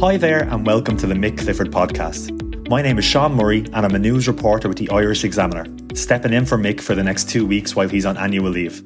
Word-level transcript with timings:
Hi 0.00 0.16
there, 0.16 0.44
and 0.44 0.64
welcome 0.64 0.96
to 0.98 1.08
the 1.08 1.14
Mick 1.14 1.38
Clifford 1.38 1.72
podcast. 1.72 2.68
My 2.68 2.80
name 2.82 3.00
is 3.00 3.04
Sean 3.04 3.34
Murray, 3.34 3.64
and 3.72 3.84
I'm 3.84 3.96
a 3.96 3.98
news 3.98 4.28
reporter 4.28 4.68
with 4.68 4.78
the 4.78 4.88
Irish 4.90 5.24
Examiner, 5.24 5.66
stepping 5.92 6.32
in 6.32 6.46
for 6.46 6.56
Mick 6.56 6.80
for 6.80 6.94
the 6.94 7.02
next 7.02 7.28
two 7.28 7.44
weeks 7.44 7.74
while 7.74 7.88
he's 7.88 8.06
on 8.06 8.16
annual 8.16 8.48
leave. 8.48 8.84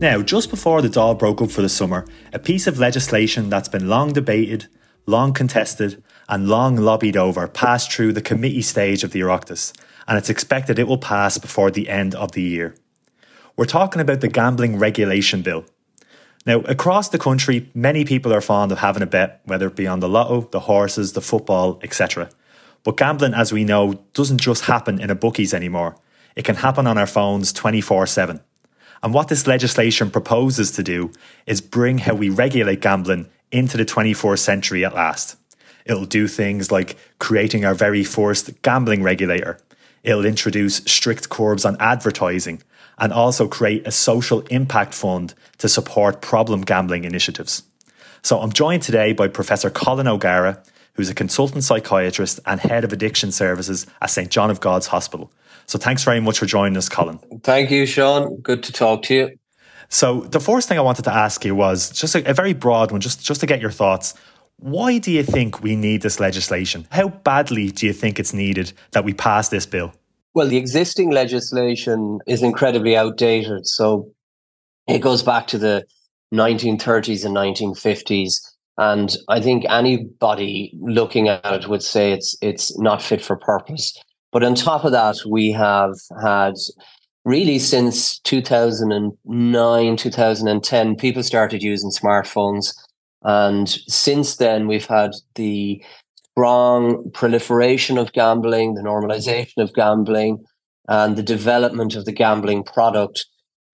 Now, 0.00 0.20
just 0.20 0.50
before 0.50 0.82
the 0.82 0.88
Dáil 0.88 1.16
broke 1.16 1.40
up 1.40 1.52
for 1.52 1.62
the 1.62 1.68
summer, 1.68 2.04
a 2.32 2.40
piece 2.40 2.66
of 2.66 2.80
legislation 2.80 3.48
that's 3.48 3.68
been 3.68 3.88
long 3.88 4.12
debated, 4.12 4.66
long 5.06 5.32
contested, 5.32 6.02
and 6.28 6.48
long 6.48 6.74
lobbied 6.74 7.16
over 7.16 7.46
passed 7.46 7.92
through 7.92 8.12
the 8.12 8.20
committee 8.20 8.60
stage 8.60 9.04
of 9.04 9.12
the 9.12 9.20
Oireachtas, 9.20 9.72
and 10.08 10.18
it's 10.18 10.30
expected 10.30 10.80
it 10.80 10.88
will 10.88 10.98
pass 10.98 11.38
before 11.38 11.70
the 11.70 11.88
end 11.88 12.16
of 12.16 12.32
the 12.32 12.42
year. 12.42 12.74
We're 13.56 13.66
talking 13.66 14.02
about 14.02 14.20
the 14.20 14.26
Gambling 14.26 14.80
Regulation 14.80 15.42
Bill. 15.42 15.64
Now, 16.44 16.58
across 16.60 17.08
the 17.08 17.18
country, 17.18 17.70
many 17.74 18.04
people 18.04 18.32
are 18.34 18.40
fond 18.40 18.72
of 18.72 18.78
having 18.78 19.02
a 19.02 19.06
bet, 19.06 19.40
whether 19.44 19.68
it 19.68 19.76
be 19.76 19.86
on 19.86 20.00
the 20.00 20.08
lotto, 20.08 20.48
the 20.50 20.60
horses, 20.60 21.12
the 21.12 21.20
football, 21.20 21.78
etc. 21.82 22.30
But 22.82 22.96
gambling, 22.96 23.34
as 23.34 23.52
we 23.52 23.64
know, 23.64 24.04
doesn't 24.12 24.40
just 24.40 24.64
happen 24.64 25.00
in 25.00 25.10
a 25.10 25.14
bookies 25.14 25.54
anymore. 25.54 25.96
It 26.34 26.44
can 26.44 26.56
happen 26.56 26.86
on 26.86 26.98
our 26.98 27.06
phones 27.06 27.52
24 27.52 28.06
7. 28.06 28.40
And 29.04 29.14
what 29.14 29.28
this 29.28 29.46
legislation 29.46 30.10
proposes 30.10 30.72
to 30.72 30.82
do 30.82 31.12
is 31.46 31.60
bring 31.60 31.98
how 31.98 32.14
we 32.14 32.28
regulate 32.28 32.80
gambling 32.80 33.28
into 33.50 33.76
the 33.76 33.84
24th 33.84 34.38
century 34.38 34.84
at 34.84 34.94
last. 34.94 35.36
It'll 35.84 36.04
do 36.04 36.28
things 36.28 36.70
like 36.70 36.96
creating 37.18 37.64
our 37.64 37.74
very 37.74 38.04
first 38.04 38.62
gambling 38.62 39.02
regulator. 39.02 39.58
It'll 40.02 40.24
introduce 40.24 40.76
strict 40.86 41.28
curbs 41.28 41.64
on 41.64 41.76
advertising 41.80 42.62
and 42.98 43.12
also 43.12 43.48
create 43.48 43.86
a 43.86 43.90
social 43.90 44.40
impact 44.50 44.94
fund 44.94 45.34
to 45.58 45.68
support 45.68 46.20
problem 46.20 46.62
gambling 46.62 47.04
initiatives. 47.04 47.62
So 48.22 48.40
I'm 48.40 48.52
joined 48.52 48.82
today 48.82 49.12
by 49.12 49.28
Professor 49.28 49.70
Colin 49.70 50.06
O'Gara, 50.06 50.62
who's 50.94 51.10
a 51.10 51.14
consultant 51.14 51.64
psychiatrist 51.64 52.38
and 52.46 52.60
head 52.60 52.84
of 52.84 52.92
addiction 52.92 53.32
services 53.32 53.86
at 54.00 54.10
St 54.10 54.30
John 54.30 54.50
of 54.50 54.60
God's 54.60 54.86
Hospital. 54.86 55.32
So 55.66 55.78
thanks 55.78 56.04
very 56.04 56.20
much 56.20 56.38
for 56.38 56.46
joining 56.46 56.76
us, 56.76 56.88
Colin. 56.88 57.18
Thank 57.42 57.70
you, 57.70 57.86
Sean. 57.86 58.36
Good 58.36 58.62
to 58.64 58.72
talk 58.72 59.02
to 59.04 59.14
you. 59.14 59.38
So 59.88 60.20
the 60.22 60.40
first 60.40 60.68
thing 60.68 60.78
I 60.78 60.82
wanted 60.82 61.04
to 61.04 61.12
ask 61.12 61.44
you 61.44 61.54
was 61.54 61.90
just 61.90 62.14
a, 62.14 62.30
a 62.30 62.34
very 62.34 62.54
broad 62.54 62.92
one, 62.92 63.00
just, 63.00 63.24
just 63.24 63.40
to 63.40 63.46
get 63.46 63.60
your 63.60 63.70
thoughts. 63.70 64.14
Why 64.58 64.98
do 64.98 65.10
you 65.10 65.22
think 65.22 65.62
we 65.62 65.76
need 65.76 66.02
this 66.02 66.20
legislation? 66.20 66.86
How 66.90 67.08
badly 67.08 67.70
do 67.70 67.86
you 67.86 67.92
think 67.92 68.18
it's 68.18 68.32
needed 68.32 68.72
that 68.92 69.04
we 69.04 69.12
pass 69.12 69.48
this 69.48 69.66
bill? 69.66 69.92
Well, 70.34 70.48
the 70.48 70.56
existing 70.56 71.10
legislation 71.10 72.20
is 72.26 72.42
incredibly 72.42 72.96
outdated. 72.96 73.66
So 73.66 74.10
it 74.88 75.00
goes 75.00 75.22
back 75.22 75.46
to 75.48 75.58
the 75.58 75.84
1930s 76.32 77.24
and 77.24 77.36
1950s. 77.36 78.40
And 78.78 79.14
I 79.28 79.40
think 79.40 79.64
anybody 79.68 80.72
looking 80.80 81.28
at 81.28 81.44
it 81.44 81.68
would 81.68 81.82
say 81.82 82.12
it's 82.12 82.34
it's 82.40 82.78
not 82.78 83.02
fit 83.02 83.22
for 83.22 83.36
purpose. 83.36 83.96
But 84.32 84.42
on 84.42 84.54
top 84.54 84.84
of 84.84 84.92
that, 84.92 85.16
we 85.28 85.52
have 85.52 85.94
had 86.22 86.54
really 87.26 87.58
since 87.58 88.18
2009, 88.20 89.96
2010, 89.96 90.96
people 90.96 91.22
started 91.22 91.62
using 91.62 91.90
smartphones. 91.90 92.74
And 93.22 93.68
since 93.68 94.36
then, 94.36 94.66
we've 94.66 94.86
had 94.86 95.10
the 95.34 95.84
strong 96.34 97.10
proliferation 97.12 97.98
of 97.98 98.12
gambling, 98.12 98.74
the 98.74 98.82
normalization 98.82 99.58
of 99.58 99.72
gambling, 99.74 100.42
and 100.88 101.16
the 101.16 101.22
development 101.22 101.94
of 101.94 102.04
the 102.04 102.12
gambling 102.12 102.64
product. 102.64 103.26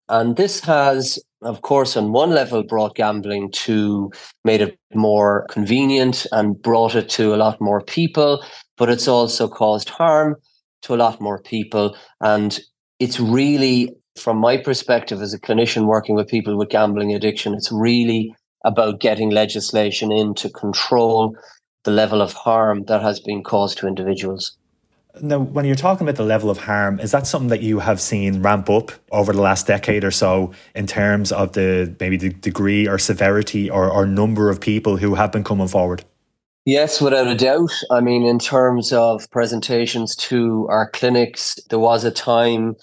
And 0.09 0.37
this 0.37 0.61
has, 0.61 1.19
of 1.43 1.63
course, 1.63 1.97
on 1.97 2.13
one 2.13 2.31
level, 2.31 2.63
brought 2.63 2.97
gambling 2.97 3.51
to 3.53 4.11
made 4.45 4.61
it 4.61 4.79
more 4.95 5.47
convenient 5.51 6.27
and 6.33 6.61
brought 6.61 6.95
it 6.95 7.09
to 7.11 7.35
a 7.35 7.37
lot 7.37 7.61
more 7.61 7.83
people, 7.83 8.43
but 8.77 8.89
it's 8.89 9.09
also 9.09 9.49
caused 9.49 9.89
harm 9.89 10.37
to 10.83 10.95
a 10.95 10.97
lot 10.97 11.21
more 11.21 11.41
people. 11.43 11.97
And 12.21 12.59
it's 12.99 13.21
really, 13.21 13.95
from 14.19 14.39
my 14.39 14.57
perspective 14.57 15.21
as 15.21 15.35
a 15.35 15.41
clinician 15.41 15.87
working 15.87 16.17
with 16.17 16.29
people 16.29 16.57
with 16.57 16.71
gambling 16.71 17.15
addiction, 17.15 17.55
it's 17.55 17.71
really 17.71 18.35
about 18.65 19.01
getting 19.01 19.31
legislation 19.31 20.11
in 20.11 20.35
to 20.35 20.51
control 20.51 21.37
the 21.85 21.91
level 21.91 22.21
of 22.21 22.33
harm 22.33 22.85
that 22.85 23.03
has 23.03 23.21
been 23.21 23.43
caused 23.43 23.79
to 23.79 23.87
individuals. 23.87 24.57
Now, 25.21 25.39
when 25.39 25.65
you're 25.65 25.75
talking 25.75 26.07
about 26.07 26.17
the 26.17 26.25
level 26.25 26.51
of 26.51 26.59
harm, 26.59 27.01
is 27.01 27.11
that 27.11 27.27
something 27.27 27.49
that 27.49 27.63
you 27.63 27.81
have 27.81 28.01
seen 28.01 28.43
ramp 28.43 28.71
up 28.71 28.93
over 29.11 29.33
the 29.33 29.41
last 29.41 29.67
decade 29.67 30.05
or 30.05 30.11
so 30.11 30.53
in 30.75 30.87
terms 30.87 31.33
of 31.33 31.53
the 31.53 31.95
maybe 31.99 32.17
the 32.17 32.31
degree 32.31 32.87
or 32.87 32.99
severity 32.99 33.69
or, 33.69 33.91
or 33.91 34.07
number 34.07 34.51
of 34.51 34.61
people 34.61 34.97
who 34.97 35.15
have 35.15 35.33
been 35.33 35.45
coming 35.45 35.69
forward? 35.69 36.05
Yes, 36.65 37.01
without 37.01 37.27
a 37.27 37.35
doubt. 37.35 37.73
I 37.91 38.01
mean, 38.01 38.25
in 38.25 38.39
terms 38.39 38.93
of 38.93 39.29
presentations 39.31 40.15
to 40.17 40.67
our 40.69 40.91
clinics, 40.91 41.59
there 41.71 41.79
was 41.79 42.05
a 42.05 42.11
time, 42.11 42.77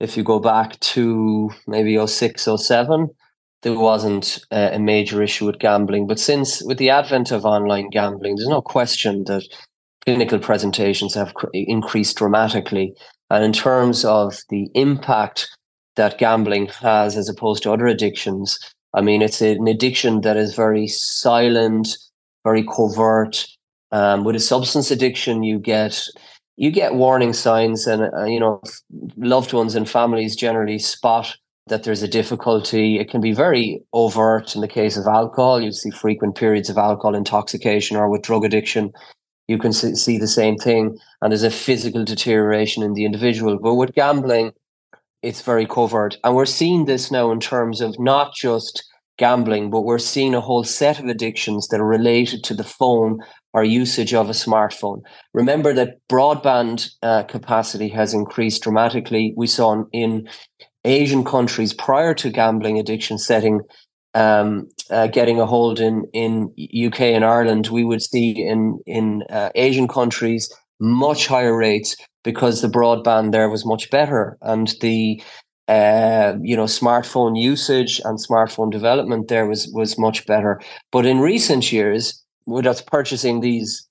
if 0.00 0.16
you 0.16 0.24
go 0.24 0.40
back 0.40 0.78
to 0.80 1.50
maybe 1.66 2.04
06, 2.04 2.48
07, 2.56 3.08
there 3.62 3.78
wasn't 3.78 4.40
a 4.50 4.78
major 4.78 5.22
issue 5.22 5.46
with 5.46 5.58
gambling. 5.58 6.06
But 6.06 6.20
since, 6.20 6.62
with 6.62 6.78
the 6.78 6.90
advent 6.90 7.32
of 7.32 7.44
online 7.44 7.90
gambling, 7.90 8.36
there's 8.36 8.48
no 8.48 8.62
question 8.62 9.24
that 9.24 9.42
clinical 10.04 10.38
presentations 10.38 11.14
have 11.14 11.34
increased 11.52 12.16
dramatically. 12.16 12.94
And 13.30 13.44
in 13.44 13.52
terms 13.52 14.04
of 14.04 14.38
the 14.48 14.68
impact 14.74 15.48
that 15.96 16.18
gambling 16.18 16.68
has 16.80 17.16
as 17.16 17.28
opposed 17.28 17.62
to 17.64 17.72
other 17.72 17.86
addictions, 17.86 18.58
I 18.94 19.00
mean, 19.00 19.22
it's 19.22 19.42
an 19.42 19.66
addiction 19.66 20.22
that 20.22 20.36
is 20.36 20.54
very 20.54 20.86
silent, 20.86 21.88
very 22.44 22.64
covert. 22.64 23.44
Um, 23.90 24.24
with 24.24 24.36
a 24.36 24.40
substance 24.40 24.90
addiction, 24.90 25.42
you 25.42 25.58
get 25.58 26.06
you 26.56 26.70
get 26.70 26.94
warning 26.94 27.32
signs, 27.32 27.86
and 27.86 28.10
uh, 28.14 28.24
you 28.24 28.38
know 28.38 28.60
loved 29.16 29.52
ones 29.52 29.74
and 29.74 29.88
families 29.88 30.36
generally 30.36 30.78
spot 30.78 31.36
that 31.68 31.84
there's 31.84 32.02
a 32.02 32.08
difficulty. 32.08 32.98
It 32.98 33.10
can 33.10 33.20
be 33.20 33.32
very 33.32 33.82
overt 33.92 34.54
in 34.54 34.60
the 34.60 34.68
case 34.68 34.96
of 34.96 35.06
alcohol. 35.06 35.60
You 35.60 35.72
see 35.72 35.90
frequent 35.90 36.36
periods 36.36 36.70
of 36.70 36.78
alcohol 36.78 37.14
intoxication 37.14 37.96
or 37.96 38.08
with 38.10 38.22
drug 38.22 38.44
addiction. 38.44 38.92
You 39.46 39.58
can 39.58 39.72
see 39.72 40.18
the 40.18 40.28
same 40.28 40.56
thing, 40.56 40.98
and 41.22 41.32
there's 41.32 41.42
a 41.42 41.50
physical 41.50 42.04
deterioration 42.04 42.82
in 42.82 42.92
the 42.92 43.06
individual. 43.06 43.58
But 43.58 43.76
with 43.76 43.94
gambling, 43.94 44.52
it's 45.22 45.40
very 45.42 45.66
covered. 45.66 46.16
And 46.22 46.34
we're 46.34 46.44
seeing 46.46 46.84
this 46.84 47.10
now 47.10 47.30
in 47.30 47.40
terms 47.40 47.80
of 47.80 47.98
not 47.98 48.34
just 48.34 48.84
gambling, 49.16 49.70
but 49.70 49.82
we're 49.82 49.98
seeing 49.98 50.34
a 50.34 50.40
whole 50.40 50.64
set 50.64 51.00
of 51.00 51.06
addictions 51.06 51.68
that 51.68 51.80
are 51.80 51.86
related 51.86 52.44
to 52.44 52.54
the 52.54 52.62
phone 52.62 53.18
or 53.52 53.64
usage 53.64 54.14
of 54.14 54.28
a 54.28 54.32
smartphone. 54.32 55.00
Remember 55.34 55.72
that 55.72 55.96
broadband 56.08 56.90
uh, 57.02 57.24
capacity 57.24 57.88
has 57.88 58.14
increased 58.14 58.62
dramatically. 58.62 59.34
We 59.36 59.46
saw 59.46 59.84
in 59.92 60.28
Asian 60.84 61.24
countries 61.24 61.72
prior 61.72 62.14
to 62.14 62.30
gambling 62.30 62.78
addiction 62.78 63.18
setting 63.18 63.60
um, 64.14 64.68
uh, 64.90 65.06
getting 65.06 65.38
a 65.40 65.46
hold 65.46 65.80
in 65.80 66.04
in 66.12 66.52
UK 66.86 67.00
and 67.00 67.24
Ireland, 67.24 67.68
we 67.68 67.84
would 67.84 68.02
see 68.02 68.30
in 68.30 68.80
in 68.86 69.22
uh, 69.30 69.50
Asian 69.54 69.86
countries 69.88 70.52
much 70.80 71.26
higher 71.26 71.56
rates 71.56 71.96
because 72.24 72.60
the 72.60 72.68
broadband 72.68 73.32
there 73.32 73.48
was 73.48 73.66
much 73.66 73.90
better 73.90 74.38
and 74.42 74.74
the 74.80 75.22
uh, 75.68 76.34
you 76.42 76.56
know 76.56 76.64
smartphone 76.64 77.40
usage 77.40 78.00
and 78.04 78.18
smartphone 78.18 78.70
development 78.70 79.28
there 79.28 79.46
was 79.46 79.70
was 79.74 79.98
much 79.98 80.26
better. 80.26 80.60
But 80.90 81.04
in 81.04 81.20
recent 81.20 81.70
years, 81.70 82.22
with 82.46 82.66
us 82.66 82.80
purchasing 82.80 83.40
these 83.40 83.86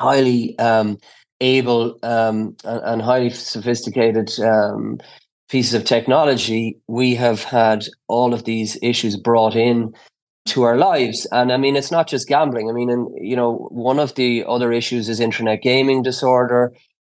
highly 0.00 0.58
um, 0.58 0.98
able 1.40 1.98
um, 2.02 2.56
and, 2.64 2.80
and, 2.84 3.02
highly 3.02 3.30
sophisticated 3.30 4.30
um, 4.40 4.98
pieces 5.52 5.74
of 5.74 5.84
technology, 5.84 6.80
we 6.88 7.14
have 7.14 7.44
had 7.44 7.84
all 8.08 8.32
of 8.34 8.44
these 8.44 8.78
issues 8.82 9.16
brought 9.16 9.54
in 9.54 9.94
to 10.46 10.62
our 10.62 10.76
lives. 10.76 11.26
And 11.30 11.52
I 11.52 11.58
mean, 11.58 11.76
it's 11.76 11.92
not 11.92 12.08
just 12.08 12.26
gambling. 12.26 12.70
I 12.70 12.72
mean, 12.72 12.90
and 12.90 13.08
you 13.30 13.36
know, 13.36 13.68
one 13.70 14.00
of 14.00 14.14
the 14.14 14.44
other 14.48 14.72
issues 14.72 15.08
is 15.08 15.20
internet 15.20 15.62
gaming 15.62 16.02
disorder. 16.02 16.72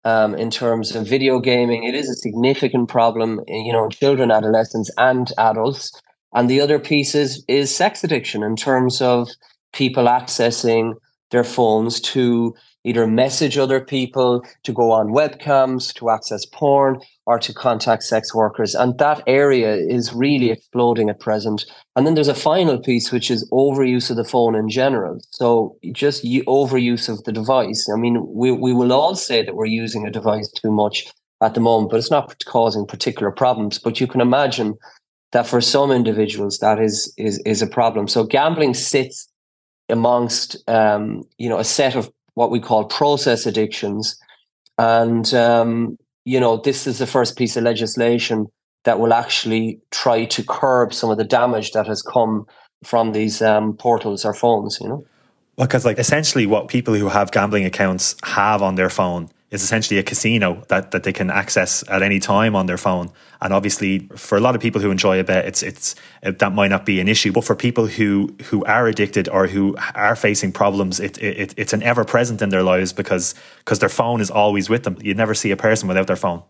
um, 0.08 0.36
in 0.36 0.50
terms 0.50 0.96
of 0.96 1.06
video 1.06 1.40
gaming. 1.40 1.84
It 1.84 1.94
is 1.94 2.10
a 2.10 2.16
significant 2.16 2.88
problem, 2.88 3.42
you 3.48 3.74
know, 3.74 3.84
in 3.86 3.90
children, 3.90 4.32
adolescents, 4.32 4.90
and 4.98 5.30
adults. 5.38 5.92
And 6.34 6.50
the 6.50 6.62
other 6.62 6.80
piece 6.80 7.14
is, 7.14 7.44
is 7.50 7.76
sex 7.76 8.06
addiction 8.06 8.42
in 8.42 8.56
terms 8.56 9.02
of 9.02 9.28
people 9.74 10.06
accessing 10.06 10.94
their 11.32 11.44
phones 11.44 12.00
to 12.14 12.56
either 12.88 13.06
message 13.06 13.58
other 13.58 13.82
people, 13.82 14.44
to 14.64 14.72
go 14.74 14.92
on 14.92 15.08
webcams, 15.08 15.94
to 15.96 16.10
access 16.10 16.46
porn, 16.46 17.00
or 17.26 17.38
to 17.38 17.54
contact 17.54 18.04
sex 18.04 18.34
workers. 18.34 18.74
And 18.74 18.98
that 19.00 19.22
area 19.28 19.76
is 19.76 20.14
really 20.14 20.52
exploding 20.52 21.10
at 21.10 21.20
present. 21.20 21.66
And 21.96 22.08
then 22.08 22.16
there's 22.16 22.28
a 22.28 22.34
final 22.34 22.80
piece, 22.80 23.12
which 23.12 23.30
is 23.30 23.50
overuse 23.52 24.10
of 24.10 24.16
the 24.16 24.24
phone 24.24 24.56
in 24.56 24.70
general. 24.70 25.20
So 25.32 25.78
just 25.92 26.24
overuse 26.24 27.10
of 27.10 27.24
the 27.26 27.34
device. 27.34 27.90
I 27.94 27.98
mean, 28.00 28.26
we, 28.28 28.52
we 28.52 28.74
will 28.74 28.94
all 28.94 29.16
say 29.16 29.44
that 29.44 29.56
we're 29.56 29.66
using 29.66 30.08
a 30.08 30.12
device 30.12 30.50
too 30.52 30.72
much 30.72 31.08
at 31.42 31.54
the 31.54 31.60
moment, 31.60 31.92
but 31.92 31.98
it's 31.98 32.12
not 32.12 32.44
causing 32.46 32.88
particular 32.88 33.32
problems. 33.32 33.78
But 33.78 34.00
you 34.00 34.08
can 34.08 34.22
imagine 34.22 34.76
that 35.34 35.46
for 35.46 35.62
some 35.62 35.92
individuals, 35.92 36.60
that 36.60 36.80
is 36.80 37.14
is 37.18 37.40
is 37.46 37.62
a 37.62 37.68
problem. 37.68 38.08
So 38.08 38.24
gambling 38.24 38.74
sits 38.74 39.30
amongst 39.90 40.58
um, 40.68 41.24
you 41.38 41.50
know 41.50 41.60
a 41.60 41.64
set 41.64 41.96
of 41.96 42.12
what 42.38 42.52
we 42.52 42.60
call 42.60 42.86
process 42.86 43.48
addictions, 43.48 44.16
and 44.78 45.34
um, 45.34 45.98
you 46.24 46.40
know 46.40 46.58
this 46.58 46.86
is 46.86 47.00
the 47.00 47.08
first 47.08 47.36
piece 47.36 47.58
of 47.58 47.64
legislation 47.64 48.46
that 48.84 49.00
will 49.00 49.12
actually 49.12 49.80
try 49.90 50.24
to 50.26 50.44
curb 50.44 50.94
some 50.94 51.10
of 51.10 51.18
the 51.18 51.24
damage 51.24 51.72
that 51.72 51.88
has 51.88 52.04
come 52.04 52.46
from 52.84 53.12
these 53.12 53.42
um, 53.42 53.76
portals 53.76 54.24
or 54.24 54.36
phones. 54.36 54.78
You 54.80 54.88
know, 54.88 55.06
because 55.58 55.84
like 55.84 55.98
essentially 55.98 56.46
what 56.46 56.68
people 56.68 56.94
who 56.94 57.10
have 57.10 57.32
gambling 57.32 57.66
accounts 57.66 58.16
have 58.24 58.62
on 58.62 58.76
their 58.76 58.92
phone 58.92 59.32
is 59.50 59.64
essentially 59.64 59.98
a 59.98 60.04
casino 60.04 60.62
that, 60.68 60.92
that 60.92 61.04
they 61.04 61.14
can 61.14 61.30
access 61.30 61.84
at 61.88 62.02
any 62.02 62.20
time 62.20 62.56
on 62.56 62.66
their 62.66 62.78
phone. 62.78 63.10
And 63.42 63.54
obviously, 63.54 64.00
for 64.16 64.38
a 64.38 64.42
lot 64.42 64.56
of 64.56 64.62
people 64.62 64.82
who 64.82 64.92
enjoy 64.92 65.20
a 65.20 65.24
bet, 65.24 65.46
it's 65.46 65.64
it's 65.64 65.96
that 66.22 66.52
might 66.54 66.70
not 66.70 66.86
be 66.86 67.00
an 67.00 67.08
issue. 67.08 67.32
But 67.32 67.46
for 67.46 67.56
people 67.56 67.88
who 67.88 68.36
who 68.46 68.64
are 68.66 68.88
addicted 68.88 69.30
or 69.30 69.48
who 69.48 69.76
are 69.96 70.16
facing 70.16 70.52
problems, 70.52 71.00
it, 71.00 71.18
it 71.22 71.54
it's 71.56 71.74
an 71.74 71.84
ever 71.84 72.04
present 72.04 72.42
in 72.42 72.50
their 72.50 72.64
lives 72.64 72.92
because 72.92 73.36
because 73.60 73.80
their 73.80 73.90
phone 73.90 74.22
is 74.22 74.30
always 74.30 74.70
with 74.70 74.84
them. 74.84 74.98
You 75.02 75.14
never 75.14 75.34
see 75.34 75.52
a 75.52 75.58
person 75.58 75.88
without 75.88 76.08
their 76.08 76.16
phone. 76.16 76.44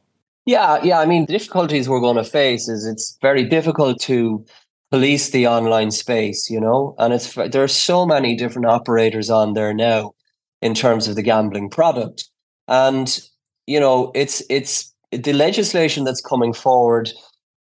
Yeah, 0.45 0.81
yeah. 0.81 0.99
I 0.99 1.05
mean, 1.05 1.25
the 1.25 1.33
difficulties 1.33 1.89
we're 1.89 1.99
going 1.99 2.15
to 2.15 2.23
face 2.23 2.67
is 2.69 2.85
it's 2.85 3.17
very 3.21 3.44
difficult 3.44 3.99
to 4.03 4.45
police 4.89 5.29
the 5.29 5.45
online 5.45 5.91
space, 5.91 6.49
you 6.49 6.61
know, 6.61 6.95
and 6.97 7.13
it's 7.13 7.33
there 7.33 7.63
are 7.63 7.67
so 7.67 8.05
many 8.05 8.35
different 8.35 8.65
operators 8.65 9.29
on 9.29 9.53
there 9.53 9.73
now 9.73 10.13
in 10.61 10.73
terms 10.73 11.07
of 11.07 11.15
the 11.15 11.21
gambling 11.21 11.69
product 11.69 12.29
and 12.67 13.19
you 13.67 13.79
know, 13.79 14.11
it's 14.15 14.41
it's 14.49 14.93
the 15.11 15.33
legislation 15.33 16.03
that's 16.03 16.21
coming 16.21 16.53
forward 16.53 17.11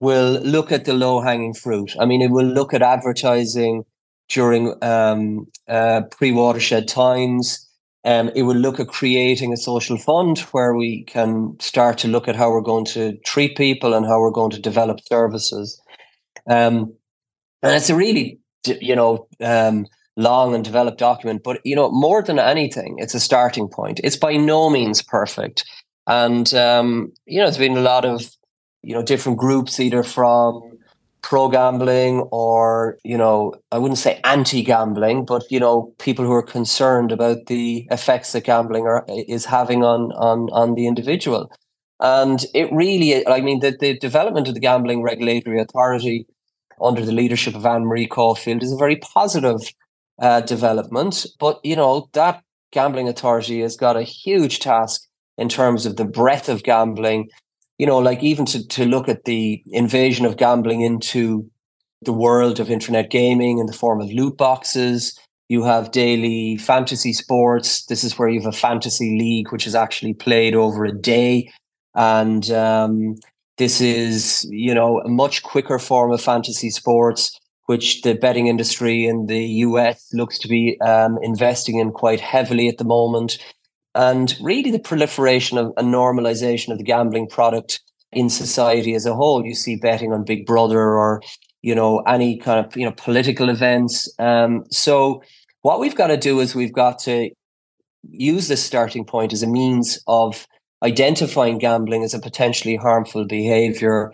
will 0.00 0.40
look 0.40 0.72
at 0.72 0.84
the 0.84 0.94
low 0.94 1.20
hanging 1.20 1.54
fruit. 1.54 1.94
I 2.00 2.06
mean, 2.06 2.22
it 2.22 2.30
will 2.30 2.46
look 2.46 2.74
at 2.74 2.82
advertising 2.82 3.84
during 4.28 4.74
um, 4.82 5.46
uh, 5.68 6.02
pre 6.10 6.32
watershed 6.32 6.88
times. 6.88 7.68
Um, 8.04 8.32
it 8.34 8.42
will 8.42 8.56
look 8.56 8.80
at 8.80 8.88
creating 8.88 9.52
a 9.52 9.56
social 9.56 9.96
fund 9.96 10.40
where 10.50 10.74
we 10.74 11.04
can 11.04 11.56
start 11.60 11.98
to 11.98 12.08
look 12.08 12.26
at 12.26 12.34
how 12.34 12.50
we're 12.50 12.60
going 12.60 12.86
to 12.86 13.16
treat 13.18 13.56
people 13.56 13.94
and 13.94 14.04
how 14.04 14.18
we're 14.18 14.32
going 14.32 14.50
to 14.50 14.60
develop 14.60 14.98
services. 15.06 15.80
Um, 16.50 16.96
and 17.62 17.76
it's 17.76 17.90
a 17.90 17.94
really, 17.94 18.40
you 18.80 18.96
know, 18.96 19.28
um, 19.40 19.86
long 20.16 20.54
and 20.54 20.64
developed 20.64 20.98
document. 20.98 21.42
But 21.42 21.60
you 21.64 21.76
know, 21.76 21.90
more 21.90 22.22
than 22.22 22.38
anything, 22.38 22.96
it's 22.98 23.14
a 23.14 23.20
starting 23.20 23.68
point. 23.68 24.00
It's 24.04 24.16
by 24.16 24.36
no 24.36 24.70
means 24.70 25.02
perfect, 25.02 25.64
and 26.06 26.52
um, 26.54 27.12
you 27.26 27.38
know, 27.38 27.46
there's 27.46 27.58
been 27.58 27.76
a 27.76 27.80
lot 27.80 28.04
of 28.04 28.30
you 28.82 28.94
know 28.94 29.02
different 29.02 29.38
groups 29.38 29.80
either 29.80 30.02
from 30.02 30.72
pro 31.22 31.48
gambling 31.48 32.20
or 32.32 32.98
you 33.04 33.16
know 33.16 33.54
i 33.70 33.78
wouldn't 33.78 33.98
say 33.98 34.20
anti 34.24 34.62
gambling 34.62 35.24
but 35.24 35.44
you 35.50 35.60
know 35.60 35.94
people 35.98 36.24
who 36.24 36.32
are 36.32 36.42
concerned 36.42 37.12
about 37.12 37.46
the 37.46 37.86
effects 37.90 38.32
that 38.32 38.44
gambling 38.44 38.86
are, 38.86 39.04
is 39.08 39.44
having 39.44 39.84
on 39.84 40.12
on 40.12 40.50
on 40.50 40.74
the 40.74 40.86
individual 40.86 41.50
and 42.00 42.44
it 42.54 42.70
really 42.72 43.26
i 43.28 43.40
mean 43.40 43.60
the, 43.60 43.76
the 43.78 43.96
development 43.98 44.48
of 44.48 44.54
the 44.54 44.60
gambling 44.60 45.02
regulatory 45.02 45.60
authority 45.60 46.26
under 46.80 47.04
the 47.04 47.12
leadership 47.12 47.54
of 47.54 47.64
anne 47.64 47.86
marie 47.86 48.06
caulfield 48.06 48.62
is 48.62 48.72
a 48.72 48.76
very 48.76 48.96
positive 48.96 49.60
uh, 50.20 50.40
development. 50.40 51.26
But 51.38 51.60
you 51.64 51.76
know 51.76 52.08
that 52.12 52.42
gambling 52.72 53.08
authority 53.08 53.60
has 53.60 53.76
got 53.76 53.96
a 53.96 54.02
huge 54.02 54.60
task 54.60 55.06
in 55.38 55.48
terms 55.48 55.86
of 55.86 55.96
the 55.96 56.04
breadth 56.04 56.48
of 56.48 56.62
gambling. 56.62 57.28
You 57.78 57.86
know, 57.86 57.98
like 57.98 58.22
even 58.22 58.44
to 58.46 58.66
to 58.68 58.84
look 58.84 59.08
at 59.08 59.24
the 59.24 59.62
invasion 59.66 60.26
of 60.26 60.36
gambling 60.36 60.82
into 60.82 61.50
the 62.02 62.12
world 62.12 62.60
of 62.60 62.70
internet 62.70 63.10
gaming 63.10 63.58
in 63.58 63.66
the 63.66 63.72
form 63.72 64.00
of 64.00 64.10
loot 64.10 64.36
boxes. 64.36 65.18
You 65.48 65.64
have 65.64 65.92
daily 65.92 66.56
fantasy 66.56 67.12
sports. 67.12 67.84
This 67.86 68.04
is 68.04 68.18
where 68.18 68.28
you 68.28 68.40
have 68.40 68.54
a 68.54 68.56
fantasy 68.56 69.18
league, 69.18 69.52
which 69.52 69.66
is 69.66 69.74
actually 69.74 70.14
played 70.14 70.54
over 70.54 70.84
a 70.84 70.92
day. 70.92 71.50
And 71.94 72.50
um, 72.50 73.16
this 73.58 73.80
is, 73.80 74.46
you 74.50 74.74
know, 74.74 75.00
a 75.00 75.08
much 75.08 75.42
quicker 75.42 75.78
form 75.78 76.10
of 76.10 76.20
fantasy 76.20 76.70
sports 76.70 77.38
which 77.66 78.02
the 78.02 78.14
betting 78.14 78.46
industry 78.46 79.06
in 79.06 79.26
the 79.26 79.44
US 79.66 80.08
looks 80.12 80.38
to 80.40 80.48
be 80.48 80.80
um, 80.80 81.18
investing 81.22 81.78
in 81.78 81.92
quite 81.92 82.20
heavily 82.20 82.68
at 82.68 82.78
the 82.78 82.84
moment. 82.84 83.38
And 83.94 84.34
really, 84.40 84.70
the 84.70 84.78
proliferation 84.78 85.58
of 85.58 85.66
a 85.76 85.82
normalization 85.82 86.72
of 86.72 86.78
the 86.78 86.84
gambling 86.84 87.28
product 87.28 87.80
in 88.10 88.28
society 88.28 88.94
as 88.94 89.06
a 89.06 89.14
whole. 89.14 89.44
You 89.44 89.54
see 89.54 89.76
betting 89.76 90.12
on 90.12 90.24
Big 90.24 90.46
Brother 90.46 90.80
or, 90.80 91.22
you 91.62 91.74
know, 91.74 92.00
any 92.00 92.38
kind 92.38 92.64
of, 92.64 92.76
you 92.76 92.84
know, 92.84 92.94
political 92.96 93.48
events. 93.48 94.12
Um, 94.18 94.64
so, 94.70 95.22
what 95.60 95.78
we've 95.78 95.94
got 95.94 96.08
to 96.08 96.16
do 96.16 96.40
is 96.40 96.54
we've 96.54 96.72
got 96.72 96.98
to 97.00 97.30
use 98.10 98.48
this 98.48 98.64
starting 98.64 99.04
point 99.04 99.32
as 99.32 99.42
a 99.42 99.46
means 99.46 100.02
of 100.06 100.46
identifying 100.82 101.58
gambling 101.58 102.02
as 102.02 102.14
a 102.14 102.18
potentially 102.18 102.76
harmful 102.76 103.24
behavior 103.24 104.12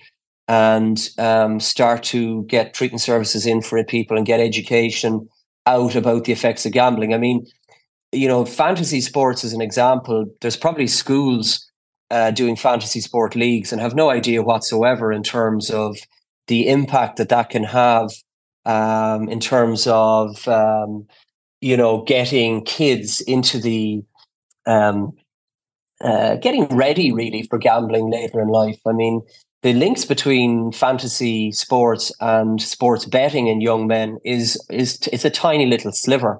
and 0.48 1.10
um, 1.18 1.60
start 1.60 2.02
to 2.02 2.42
get 2.44 2.72
treatment 2.74 3.02
services 3.02 3.46
in 3.46 3.60
for 3.60 3.82
people 3.84 4.16
and 4.16 4.26
get 4.26 4.40
education 4.40 5.28
out 5.66 5.94
about 5.94 6.24
the 6.24 6.32
effects 6.32 6.64
of 6.64 6.72
gambling. 6.72 7.12
I 7.12 7.18
mean, 7.18 7.46
you 8.12 8.26
know, 8.26 8.46
fantasy 8.46 9.02
sports 9.02 9.44
as 9.44 9.52
an 9.52 9.60
example, 9.60 10.24
there's 10.40 10.56
probably 10.56 10.86
schools 10.86 11.70
uh, 12.10 12.30
doing 12.30 12.56
fantasy 12.56 13.00
sport 13.00 13.36
leagues 13.36 13.70
and 13.70 13.82
have 13.82 13.94
no 13.94 14.08
idea 14.08 14.42
whatsoever 14.42 15.12
in 15.12 15.22
terms 15.22 15.70
of 15.70 15.98
the 16.46 16.66
impact 16.68 17.18
that 17.18 17.28
that 17.28 17.50
can 17.50 17.64
have 17.64 18.10
um, 18.64 19.28
in 19.28 19.40
terms 19.40 19.86
of, 19.86 20.48
um, 20.48 21.06
you 21.60 21.76
know, 21.76 22.02
getting 22.04 22.64
kids 22.64 23.20
into 23.20 23.58
the, 23.58 24.02
um, 24.66 25.12
uh, 26.02 26.36
getting 26.36 26.64
ready 26.68 27.12
really 27.12 27.42
for 27.42 27.58
gambling 27.58 28.10
later 28.10 28.40
in 28.40 28.48
life. 28.48 28.80
I 28.86 28.92
mean, 28.92 29.20
the 29.62 29.72
links 29.72 30.04
between 30.04 30.72
fantasy 30.72 31.50
sports 31.52 32.12
and 32.20 32.62
sports 32.62 33.04
betting 33.04 33.48
in 33.48 33.60
young 33.60 33.86
men 33.86 34.18
is 34.24 34.60
is 34.70 35.00
it's 35.12 35.24
a 35.24 35.30
tiny 35.30 35.66
little 35.66 35.92
sliver, 35.92 36.38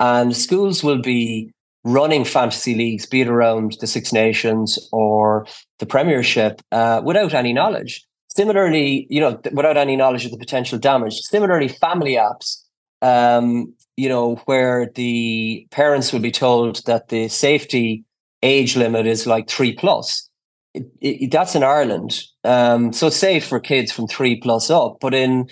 and 0.00 0.36
schools 0.36 0.82
will 0.82 1.00
be 1.00 1.52
running 1.84 2.24
fantasy 2.24 2.74
leagues, 2.74 3.04
be 3.04 3.20
it 3.20 3.28
around 3.28 3.76
the 3.80 3.86
Six 3.86 4.12
Nations 4.12 4.78
or 4.90 5.46
the 5.78 5.86
Premiership, 5.86 6.62
uh, 6.72 7.02
without 7.04 7.34
any 7.34 7.52
knowledge. 7.52 8.06
Similarly, 8.28 9.06
you 9.10 9.20
know, 9.20 9.38
without 9.52 9.76
any 9.76 9.96
knowledge 9.96 10.24
of 10.24 10.30
the 10.30 10.38
potential 10.38 10.78
damage. 10.78 11.20
Similarly, 11.20 11.68
family 11.68 12.14
apps, 12.14 12.62
um, 13.02 13.74
you 13.96 14.08
know, 14.08 14.36
where 14.46 14.90
the 14.94 15.68
parents 15.70 16.12
will 16.12 16.20
be 16.20 16.32
told 16.32 16.84
that 16.86 17.08
the 17.08 17.28
safety 17.28 18.04
age 18.42 18.76
limit 18.76 19.06
is 19.06 19.26
like 19.26 19.48
three 19.48 19.74
plus 19.74 20.28
it, 20.74 20.90
it, 21.00 21.30
that's 21.30 21.54
in 21.54 21.62
Ireland. 21.62 22.22
Um, 22.42 22.92
so 22.92 23.06
it's 23.06 23.16
safe 23.16 23.46
for 23.46 23.60
kids 23.60 23.92
from 23.92 24.08
three 24.08 24.36
plus 24.40 24.70
up. 24.70 24.98
But 25.00 25.14
in 25.14 25.48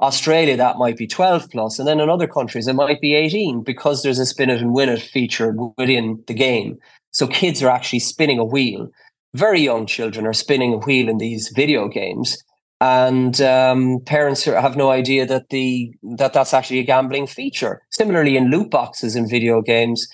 Australia, 0.00 0.56
that 0.56 0.76
might 0.76 0.96
be 0.96 1.06
12 1.06 1.50
plus, 1.50 1.78
And 1.78 1.88
then 1.88 2.00
in 2.00 2.10
other 2.10 2.28
countries, 2.28 2.68
it 2.68 2.74
might 2.74 3.00
be 3.00 3.14
18 3.14 3.62
because 3.62 4.02
there's 4.02 4.18
a 4.18 4.26
spin 4.26 4.50
it 4.50 4.60
and 4.60 4.74
win 4.74 4.90
it 4.90 5.00
feature 5.00 5.54
within 5.78 6.22
the 6.26 6.34
game. 6.34 6.78
So 7.12 7.26
kids 7.26 7.62
are 7.62 7.70
actually 7.70 8.00
spinning 8.00 8.38
a 8.38 8.44
wheel. 8.44 8.88
Very 9.34 9.60
young 9.60 9.86
children 9.86 10.26
are 10.26 10.34
spinning 10.34 10.74
a 10.74 10.78
wheel 10.78 11.08
in 11.08 11.18
these 11.18 11.48
video 11.54 11.88
games. 11.88 12.42
And 12.82 13.40
um, 13.40 14.00
parents 14.04 14.44
have 14.44 14.76
no 14.76 14.90
idea 14.90 15.24
that 15.24 15.48
the 15.48 15.94
that 16.18 16.34
that's 16.34 16.52
actually 16.52 16.80
a 16.80 16.84
gambling 16.84 17.26
feature. 17.26 17.80
Similarly, 17.90 18.36
in 18.36 18.50
loot 18.50 18.70
boxes 18.70 19.16
in 19.16 19.26
video 19.26 19.62
games, 19.62 20.06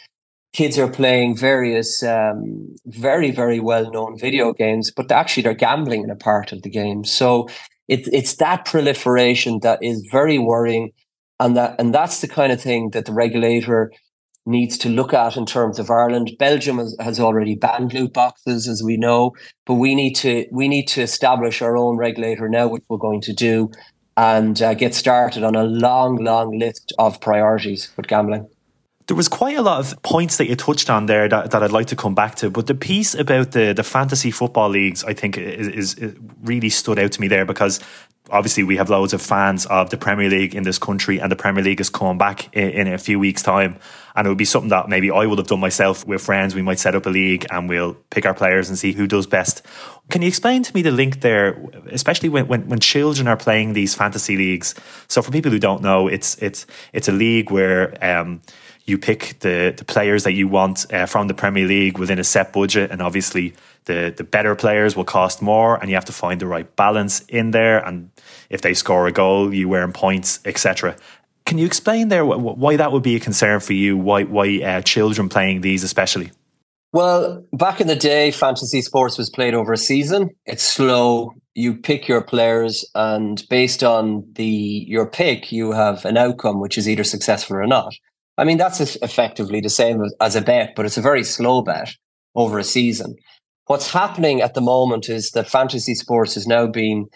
kids 0.52 0.78
are 0.78 0.88
playing 0.88 1.36
various 1.36 2.02
um, 2.02 2.74
very 2.86 3.30
very 3.30 3.60
well 3.60 3.90
known 3.90 4.18
video 4.18 4.52
games 4.52 4.90
but 4.90 5.10
actually 5.10 5.42
they're 5.42 5.54
gambling 5.54 6.02
in 6.02 6.10
a 6.10 6.16
part 6.16 6.52
of 6.52 6.62
the 6.62 6.70
game 6.70 7.04
so 7.04 7.48
it, 7.88 8.08
it's 8.12 8.36
that 8.36 8.64
proliferation 8.64 9.60
that 9.60 9.82
is 9.82 10.06
very 10.10 10.38
worrying 10.38 10.90
and 11.40 11.56
that 11.56 11.74
and 11.78 11.94
that's 11.94 12.20
the 12.20 12.28
kind 12.28 12.52
of 12.52 12.60
thing 12.60 12.90
that 12.90 13.06
the 13.06 13.12
regulator 13.12 13.90
needs 14.46 14.76
to 14.78 14.88
look 14.88 15.14
at 15.14 15.36
in 15.36 15.46
terms 15.46 15.78
of 15.78 15.90
Ireland. 15.90 16.32
Belgium 16.38 16.78
has, 16.78 16.96
has 16.98 17.20
already 17.20 17.54
banned 17.54 17.94
loot 17.94 18.12
boxes, 18.12 18.66
as 18.68 18.82
we 18.82 18.96
know, 18.96 19.32
but 19.66 19.74
we 19.74 19.94
need 19.94 20.14
to 20.14 20.46
we 20.50 20.68
need 20.68 20.88
to 20.88 21.02
establish 21.02 21.62
our 21.62 21.76
own 21.76 21.96
regulator 21.96 22.48
now, 22.48 22.68
which 22.68 22.84
we're 22.88 22.96
going 22.96 23.20
to 23.22 23.32
do, 23.32 23.70
and 24.16 24.60
uh, 24.62 24.74
get 24.74 24.94
started 24.94 25.44
on 25.44 25.54
a 25.54 25.64
long, 25.64 26.16
long 26.16 26.58
list 26.58 26.92
of 26.98 27.20
priorities 27.20 27.92
with 27.96 28.06
gambling. 28.06 28.48
There 29.12 29.16
was 29.18 29.28
quite 29.28 29.58
a 29.58 29.62
lot 29.62 29.78
of 29.78 30.00
points 30.00 30.38
that 30.38 30.48
you 30.48 30.56
touched 30.56 30.88
on 30.88 31.04
there 31.04 31.28
that, 31.28 31.50
that 31.50 31.62
I'd 31.62 31.70
like 31.70 31.88
to 31.88 31.96
come 31.96 32.14
back 32.14 32.36
to, 32.36 32.48
but 32.48 32.66
the 32.66 32.74
piece 32.74 33.14
about 33.14 33.52
the, 33.52 33.74
the 33.74 33.82
fantasy 33.82 34.30
football 34.30 34.70
leagues, 34.70 35.04
I 35.04 35.12
think, 35.12 35.36
is, 35.36 35.96
is 35.96 36.16
really 36.42 36.70
stood 36.70 36.98
out 36.98 37.12
to 37.12 37.20
me 37.20 37.28
there 37.28 37.44
because 37.44 37.78
obviously 38.30 38.62
we 38.62 38.78
have 38.78 38.88
loads 38.88 39.12
of 39.12 39.20
fans 39.20 39.66
of 39.66 39.90
the 39.90 39.98
Premier 39.98 40.30
League 40.30 40.54
in 40.54 40.62
this 40.62 40.78
country, 40.78 41.20
and 41.20 41.30
the 41.30 41.36
Premier 41.36 41.62
League 41.62 41.78
is 41.78 41.90
coming 41.90 42.16
back 42.16 42.56
in, 42.56 42.70
in, 42.70 42.88
a 42.88 42.96
few 42.96 43.18
weeks' 43.18 43.42
time. 43.42 43.78
And 44.16 44.26
it 44.26 44.30
would 44.30 44.38
be 44.38 44.46
something 44.46 44.70
that 44.70 44.88
maybe 44.88 45.10
I 45.10 45.26
would 45.26 45.38
have 45.38 45.46
done 45.46 45.60
myself 45.60 46.06
with 46.06 46.22
friends. 46.22 46.54
We 46.54 46.62
might 46.62 46.78
set 46.78 46.94
up 46.94 47.04
a 47.04 47.10
league 47.10 47.44
and 47.50 47.68
we'll 47.68 47.94
pick 48.08 48.24
our 48.24 48.34
players 48.34 48.70
and 48.70 48.78
see 48.78 48.92
who 48.92 49.06
does 49.06 49.26
best. 49.26 49.60
Can 50.12 50.20
you 50.20 50.28
explain 50.28 50.62
to 50.62 50.74
me 50.74 50.82
the 50.82 50.90
link 50.90 51.22
there, 51.22 51.58
especially 51.86 52.28
when, 52.28 52.46
when, 52.46 52.68
when 52.68 52.80
children 52.80 53.26
are 53.26 53.36
playing 53.36 53.72
these 53.72 53.94
fantasy 53.94 54.36
leagues? 54.36 54.74
So 55.08 55.22
for 55.22 55.30
people 55.30 55.50
who 55.50 55.58
don't 55.58 55.80
know, 55.80 56.06
it's 56.06 56.36
it's 56.42 56.66
it's 56.92 57.08
a 57.08 57.12
league 57.12 57.50
where 57.50 57.96
um, 58.04 58.42
you 58.84 58.98
pick 58.98 59.38
the 59.40 59.72
the 59.74 59.86
players 59.86 60.24
that 60.24 60.34
you 60.34 60.48
want 60.48 60.92
uh, 60.92 61.06
from 61.06 61.28
the 61.28 61.34
Premier 61.34 61.66
League 61.66 61.96
within 61.96 62.18
a 62.18 62.24
set 62.24 62.52
budget, 62.52 62.90
and 62.90 63.00
obviously 63.00 63.54
the 63.86 64.12
the 64.14 64.22
better 64.22 64.54
players 64.54 64.94
will 64.94 65.06
cost 65.06 65.40
more, 65.40 65.76
and 65.76 65.88
you 65.88 65.94
have 65.94 66.04
to 66.04 66.12
find 66.12 66.42
the 66.42 66.46
right 66.46 66.76
balance 66.76 67.20
in 67.20 67.52
there. 67.52 67.78
And 67.78 68.10
if 68.50 68.60
they 68.60 68.74
score 68.74 69.06
a 69.06 69.12
goal, 69.12 69.54
you 69.54 69.74
earn 69.74 69.94
points, 69.94 70.40
etc. 70.44 70.94
Can 71.46 71.56
you 71.56 71.64
explain 71.64 72.08
there 72.08 72.26
why 72.26 72.76
that 72.76 72.92
would 72.92 73.02
be 73.02 73.16
a 73.16 73.20
concern 73.20 73.60
for 73.60 73.72
you? 73.72 73.96
Why 73.96 74.24
why 74.24 74.60
uh, 74.62 74.82
children 74.82 75.30
playing 75.30 75.62
these 75.62 75.82
especially? 75.82 76.32
Well, 76.92 77.42
back 77.54 77.80
in 77.80 77.86
the 77.86 77.96
day, 77.96 78.30
fantasy 78.30 78.82
sports 78.82 79.16
was 79.16 79.30
played 79.30 79.54
over 79.54 79.72
a 79.72 79.78
season. 79.78 80.28
It's 80.44 80.62
slow. 80.62 81.32
You 81.54 81.74
pick 81.74 82.06
your 82.06 82.22
players, 82.22 82.84
and 82.94 83.42
based 83.48 83.82
on 83.82 84.24
the 84.32 84.84
your 84.86 85.06
pick, 85.06 85.50
you 85.50 85.72
have 85.72 86.04
an 86.04 86.18
outcome 86.18 86.60
which 86.60 86.76
is 86.76 86.88
either 86.88 87.04
successful 87.04 87.56
or 87.56 87.66
not. 87.66 87.94
I 88.36 88.44
mean, 88.44 88.58
that's 88.58 88.96
effectively 88.96 89.60
the 89.60 89.70
same 89.70 90.02
as 90.20 90.36
a 90.36 90.42
bet, 90.42 90.74
but 90.76 90.84
it's 90.84 90.96
a 90.98 91.02
very 91.02 91.24
slow 91.24 91.62
bet 91.62 91.94
over 92.34 92.58
a 92.58 92.64
season. 92.64 93.16
What's 93.66 93.92
happening 93.92 94.42
at 94.42 94.54
the 94.54 94.60
moment 94.60 95.08
is 95.08 95.30
that 95.30 95.48
fantasy 95.48 95.94
sports 95.94 96.36
is 96.36 96.46
now 96.46 96.66
being 96.66 97.06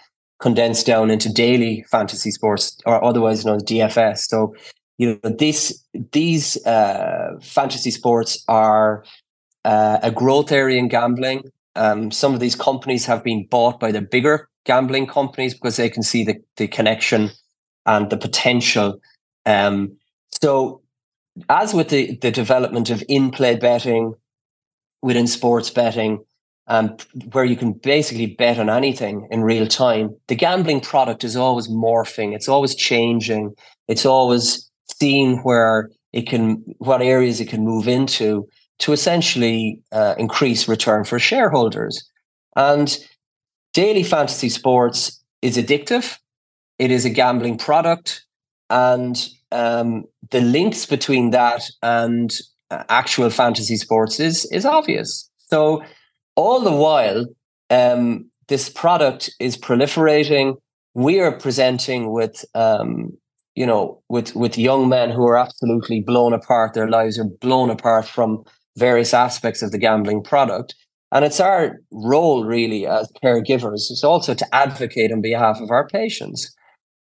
condensed 0.40 0.87
down 0.87 1.11
into 1.11 1.33
daily 1.33 1.85
fantasy 1.90 2.30
sports, 2.30 2.78
or 2.87 3.02
otherwise 3.02 3.45
known 3.45 3.56
as 3.56 3.64
DFS. 3.64 4.18
So, 4.28 4.54
you 4.97 5.18
know, 5.23 5.30
this 5.30 5.83
these 6.12 6.64
uh, 6.64 7.33
fantasy 7.42 7.90
sports 7.90 8.42
are 8.49 9.04
uh, 9.66 9.99
a 10.02 10.12
growth 10.12 10.52
area 10.52 10.78
in 10.78 10.88
gambling. 10.88 11.42
Um, 11.75 12.11
some 12.11 12.32
of 12.35 12.40
these 12.40 12.54
companies 12.54 13.04
have 13.06 13.25
been 13.25 13.46
bought 13.50 13.80
by 13.80 13.90
the 13.90 14.00
bigger 14.00 14.49
gambling 14.64 15.08
companies 15.08 15.54
because 15.54 15.76
they 15.76 15.90
can 15.90 16.02
see 16.02 16.25
the, 16.25 16.37
the 16.56 16.68
connection 16.68 17.30
and 17.85 18.08
the 18.08 18.16
potential. 18.16 19.00
Um, 19.44 19.96
so 20.40 20.82
as 21.49 21.75
with 21.75 21.88
the, 21.88 22.16
the 22.23 22.30
development 22.30 22.90
of 22.90 23.02
in-play 23.08 23.56
betting 23.56 24.14
within 25.02 25.26
sports 25.26 25.68
betting, 25.68 26.25
um, 26.68 26.96
where 27.32 27.44
you 27.44 27.56
can 27.56 27.73
basically 27.73 28.26
bet 28.26 28.58
on 28.58 28.70
anything 28.70 29.26
in 29.30 29.42
real 29.42 29.66
time, 29.66 30.16
the 30.28 30.35
gambling 30.37 30.80
product 30.80 31.25
is 31.25 31.37
always 31.37 31.68
morphing. 31.68 32.35
It's 32.35 32.49
always 32.49 32.75
changing. 32.75 33.54
It's 33.88 34.06
always 34.06 34.70
seeing 34.99 35.38
where 35.38 35.90
it 36.12 36.28
can, 36.28 36.64
what 36.78 37.02
areas 37.02 37.40
it 37.40 37.49
can 37.49 37.64
move 37.64 37.88
into 37.88 38.49
to 38.78 38.92
essentially 38.92 39.80
uh, 39.92 40.14
increase 40.18 40.68
return 40.68 41.04
for 41.04 41.18
shareholders. 41.18 42.09
And 42.56 42.97
daily 43.75 44.02
fantasy 44.02 44.49
sports 44.49 45.23
is 45.42 45.56
addictive. 45.56 46.18
It 46.78 46.90
is 46.90 47.04
a 47.04 47.11
gambling 47.11 47.59
product, 47.59 48.25
and 48.68 49.16
um, 49.52 50.04
the 50.30 50.40
links 50.40 50.85
between 50.85 51.30
that 51.30 51.62
and 51.83 52.30
uh, 52.71 52.85
actual 52.88 53.30
fantasy 53.30 53.76
sports 53.76 54.21
is 54.21 54.45
is 54.52 54.66
obvious. 54.66 55.30
So 55.49 55.83
all 56.35 56.61
the 56.61 56.73
while, 56.73 57.25
um, 57.71 58.30
this 58.49 58.68
product 58.68 59.30
is 59.40 59.56
proliferating. 59.56 60.56
We 60.95 61.21
are 61.21 61.33
presenting 61.33 62.12
with 62.12 62.45
um, 62.54 63.16
you 63.54 63.66
know 63.66 64.02
with 64.09 64.35
with 64.37 64.59
young 64.59 64.88
men 64.88 65.11
who 65.11 65.26
are 65.26 65.38
absolutely 65.38 66.00
blown 66.00 66.33
apart. 66.33 66.75
Their 66.75 66.90
lives 66.90 67.18
are 67.18 67.30
blown 67.40 67.71
apart 67.71 68.06
from 68.06 68.45
various 68.76 69.14
aspects 69.14 69.62
of 69.62 69.71
the 69.71 69.78
gambling 69.78 70.23
product. 70.23 70.75
And 71.12 71.25
it's 71.25 71.40
our 71.40 71.78
role, 71.92 72.45
really, 72.45 72.87
as 72.87 73.11
caregivers, 73.23 73.90
is 73.90 74.02
also 74.04 74.35
to 74.35 74.54
advocate 74.54 75.12
on 75.12 75.21
behalf 75.21 75.61
of 75.61 75.71
our 75.71 75.87
patients. 75.88 76.54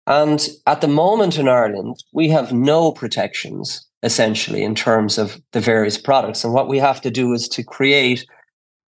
And 0.07 0.47
at 0.66 0.81
the 0.83 0.88
moment 0.88 1.38
in 1.38 1.49
Ireland, 1.49 1.97
we 2.12 2.28
have 2.28 2.52
no 2.52 2.93
protections 2.93 3.87
essentially 4.02 4.62
in 4.62 4.75
terms 4.75 5.16
of 5.16 5.40
the 5.52 5.61
various 5.61 5.97
products. 5.97 6.45
And 6.45 6.52
what 6.52 6.69
we 6.69 6.78
have 6.78 7.00
to 7.00 7.11
do 7.11 7.33
is 7.33 7.49
to 7.49 7.64
create 7.64 8.26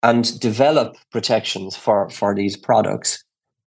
and 0.02 0.38
develop 0.40 0.96
protections 1.12 1.76
for, 1.76 2.10
for 2.10 2.34
these 2.34 2.56
products 2.56 3.24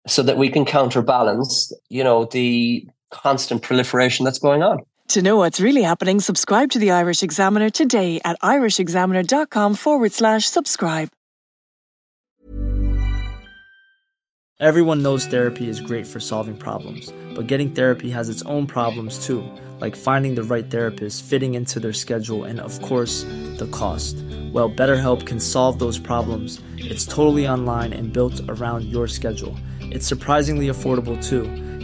so 0.07 0.22
that 0.24 0.38
we 0.38 0.50
can 0.50 0.65
counterbalance, 0.65 1.72
you 1.89 2.03
know, 2.03 2.25
the 2.25 2.88
constant 3.10 3.62
proliferation 3.62 4.25
that's 4.25 4.39
going 4.39 4.62
on. 4.62 4.79
To 5.10 5.22
know 5.22 5.36
what's 5.38 5.60
really 5.60 5.83
happening, 5.83 6.22
subscribe 6.22 6.72
to 6.72 6.79
the 6.79 6.91
Irish 6.91 7.24
Examiner 7.24 7.69
today 7.69 8.22
at 8.24 8.39
irishexaminer.com 8.41 9.75
forward 9.75 10.12
slash 10.13 10.48
subscribe. 10.48 11.10
Everyone 14.60 15.03
knows 15.03 15.25
therapy 15.25 15.67
is 15.67 15.81
great 15.81 16.07
for 16.07 16.22
solving 16.22 16.55
problems, 16.55 17.12
but 17.36 17.48
getting 17.48 17.72
therapy 17.72 18.10
has 18.12 18.29
its 18.29 18.43
own 18.43 18.65
problems 18.65 19.25
too, 19.25 19.43
like 19.81 19.95
finding 19.95 20.36
the 20.36 20.43
right 20.43 20.72
therapist, 20.72 21.25
fitting 21.25 21.55
into 21.55 21.81
their 21.81 21.91
schedule, 21.91 22.45
and 22.45 22.62
of 22.62 22.81
course, 22.81 23.24
the 23.57 23.67
cost. 23.74 24.15
Well, 24.53 24.69
BetterHelp 24.69 25.25
can 25.25 25.39
solve 25.39 25.79
those 25.79 26.00
problems. 26.00 26.62
It's 26.77 27.05
totally 27.05 27.45
online 27.45 27.91
and 27.91 28.13
built 28.13 28.39
around 28.48 28.86
your 28.86 29.10
schedule. 29.10 29.57
It's 29.81 30.07
surprisingly 30.07 30.67
affordable 30.67 31.22
too. 31.22 31.43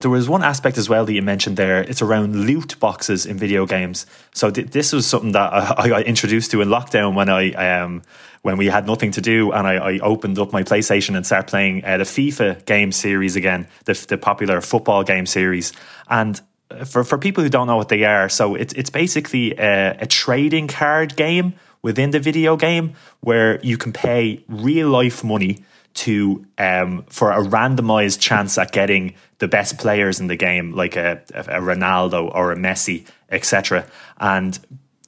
There 0.00 0.10
was 0.10 0.30
one 0.30 0.42
aspect 0.42 0.78
as 0.78 0.88
well 0.88 1.04
that 1.04 1.12
you 1.12 1.20
mentioned 1.20 1.58
there. 1.58 1.82
It's 1.82 2.00
around 2.00 2.46
loot 2.46 2.80
boxes 2.80 3.26
in 3.26 3.36
video 3.36 3.66
games. 3.66 4.06
So 4.32 4.50
th- 4.50 4.68
this 4.68 4.94
was 4.94 5.06
something 5.06 5.32
that 5.32 5.52
I, 5.78 5.90
I, 5.90 6.00
introduced 6.00 6.52
to 6.52 6.62
in 6.62 6.68
lockdown 6.68 7.14
when 7.14 7.28
I 7.28 7.52
um, 7.52 8.02
when 8.40 8.56
we 8.56 8.68
had 8.68 8.86
nothing 8.86 9.10
to 9.10 9.20
do, 9.20 9.52
and 9.52 9.66
I, 9.66 9.74
I 9.74 9.98
opened 9.98 10.38
up 10.38 10.54
my 10.54 10.62
PlayStation 10.62 11.16
and 11.16 11.26
started 11.26 11.50
playing 11.50 11.84
uh, 11.84 11.98
the 11.98 12.04
FIFA 12.04 12.64
game 12.64 12.92
series 12.92 13.36
again, 13.36 13.68
the, 13.84 13.92
the 14.08 14.16
popular 14.16 14.62
football 14.62 15.04
game 15.04 15.26
series. 15.26 15.74
And 16.08 16.40
uh, 16.70 16.86
for 16.86 17.04
for 17.04 17.18
people 17.18 17.44
who 17.44 17.50
don't 17.50 17.66
know 17.66 17.76
what 17.76 17.90
they 17.90 18.04
are, 18.04 18.30
so 18.30 18.54
it's 18.54 18.72
it's 18.72 18.88
basically 18.88 19.52
a, 19.58 19.98
a 20.00 20.06
trading 20.06 20.68
card 20.68 21.14
game 21.14 21.52
within 21.82 22.10
the 22.10 22.20
video 22.20 22.56
game 22.56 22.94
where 23.20 23.60
you 23.60 23.76
can 23.76 23.92
pay 23.92 24.42
real 24.48 24.88
life 24.88 25.22
money 25.22 25.62
to 25.92 26.46
um, 26.56 27.04
for 27.08 27.32
a 27.32 27.42
randomized 27.42 28.20
chance 28.20 28.56
at 28.56 28.72
getting 28.72 29.14
the 29.40 29.48
best 29.48 29.78
players 29.78 30.20
in 30.20 30.28
the 30.28 30.36
game, 30.36 30.72
like 30.72 30.96
a, 30.96 31.22
a 31.34 31.60
Ronaldo 31.60 32.32
or 32.34 32.52
a 32.52 32.56
Messi, 32.56 33.06
etc. 33.30 33.86
And 34.18 34.58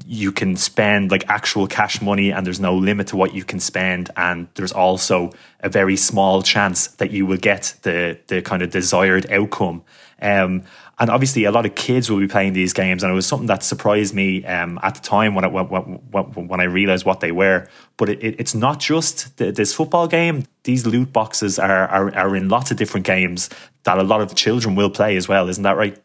you 0.06 0.32
can 0.32 0.56
spend 0.56 1.10
like 1.10 1.28
actual 1.28 1.66
cash 1.66 2.00
money, 2.00 2.30
and 2.30 2.46
there's 2.46 2.60
no 2.60 2.76
limit 2.76 3.08
to 3.08 3.16
what 3.16 3.34
you 3.34 3.44
can 3.44 3.60
spend. 3.60 4.10
And 4.16 4.48
there's 4.54 4.72
also 4.72 5.32
a 5.60 5.68
very 5.68 5.96
small 5.96 6.42
chance 6.42 6.88
that 6.88 7.10
you 7.10 7.26
will 7.26 7.38
get 7.38 7.74
the 7.82 8.18
the 8.26 8.42
kind 8.42 8.62
of 8.62 8.70
desired 8.70 9.30
outcome. 9.30 9.82
Um, 10.20 10.62
and 10.98 11.10
obviously, 11.10 11.44
a 11.44 11.50
lot 11.50 11.66
of 11.66 11.74
kids 11.74 12.10
will 12.10 12.20
be 12.20 12.28
playing 12.28 12.52
these 12.52 12.72
games, 12.72 13.02
and 13.02 13.10
it 13.10 13.14
was 13.14 13.26
something 13.26 13.48
that 13.48 13.64
surprised 13.64 14.14
me 14.14 14.44
um, 14.44 14.78
at 14.82 14.94
the 14.94 15.00
time 15.00 15.34
when 15.34 15.44
I 15.44 15.48
when, 15.48 15.66
when, 15.66 16.48
when 16.48 16.60
I 16.60 16.64
realized 16.64 17.04
what 17.04 17.20
they 17.20 17.32
were. 17.32 17.66
But 17.96 18.10
it, 18.10 18.22
it, 18.22 18.36
it's 18.38 18.54
not 18.54 18.78
just 18.78 19.36
the, 19.38 19.50
this 19.50 19.74
football 19.74 20.06
game; 20.06 20.44
these 20.62 20.86
loot 20.86 21.12
boxes 21.12 21.58
are, 21.58 21.88
are 21.88 22.14
are 22.14 22.36
in 22.36 22.48
lots 22.48 22.70
of 22.70 22.76
different 22.76 23.04
games 23.04 23.50
that 23.84 23.98
a 23.98 24.02
lot 24.04 24.20
of 24.20 24.34
children 24.34 24.76
will 24.76 24.90
play 24.90 25.16
as 25.16 25.26
well. 25.26 25.48
Isn't 25.48 25.64
that 25.64 25.76
right? 25.76 26.00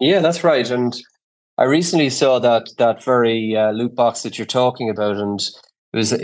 Yeah, 0.00 0.20
that's 0.20 0.42
right. 0.42 0.68
And 0.70 0.98
I 1.60 1.64
recently 1.64 2.10
saw 2.10 2.38
that 2.38 2.70
that 2.78 3.04
very 3.04 3.54
uh, 3.54 3.70
loot 3.72 3.94
box 3.94 4.22
that 4.22 4.38
you're 4.38 4.46
talking 4.46 4.90
about, 4.90 5.16
and 5.16 5.38
it 5.92 5.96
was 5.96 6.12
a, 6.12 6.18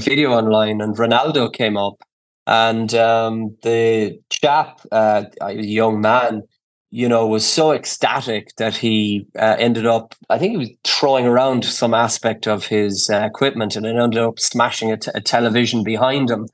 video 0.00 0.32
online, 0.32 0.80
and 0.80 0.96
Ronaldo 0.96 1.52
came 1.52 1.76
up, 1.76 2.02
and 2.46 2.92
um, 2.94 3.56
the 3.62 4.18
chap, 4.30 4.80
uh, 4.90 5.24
a 5.42 5.52
young 5.52 6.00
man 6.00 6.42
you 6.90 7.08
know, 7.08 7.26
was 7.26 7.46
so 7.46 7.72
ecstatic 7.72 8.54
that 8.56 8.76
he 8.76 9.26
uh, 9.38 9.56
ended 9.58 9.86
up, 9.86 10.14
I 10.28 10.38
think 10.38 10.50
he 10.52 10.56
was 10.56 10.70
throwing 10.84 11.24
around 11.24 11.64
some 11.64 11.94
aspect 11.94 12.48
of 12.48 12.66
his 12.66 13.08
uh, 13.08 13.18
equipment 13.24 13.76
and 13.76 13.86
it 13.86 13.96
ended 13.96 14.18
up 14.18 14.40
smashing 14.40 14.90
a, 14.90 14.96
t- 14.96 15.10
a 15.14 15.20
television 15.20 15.84
behind 15.84 16.30
him. 16.30 16.48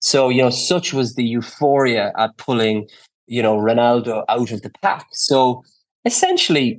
So, 0.00 0.28
you 0.28 0.42
know, 0.42 0.50
such 0.50 0.92
was 0.92 1.14
the 1.14 1.24
euphoria 1.24 2.12
at 2.18 2.36
pulling, 2.36 2.86
you 3.26 3.42
know, 3.42 3.56
Ronaldo 3.56 4.24
out 4.28 4.52
of 4.52 4.60
the 4.60 4.70
pack. 4.82 5.06
So 5.12 5.64
essentially, 6.04 6.78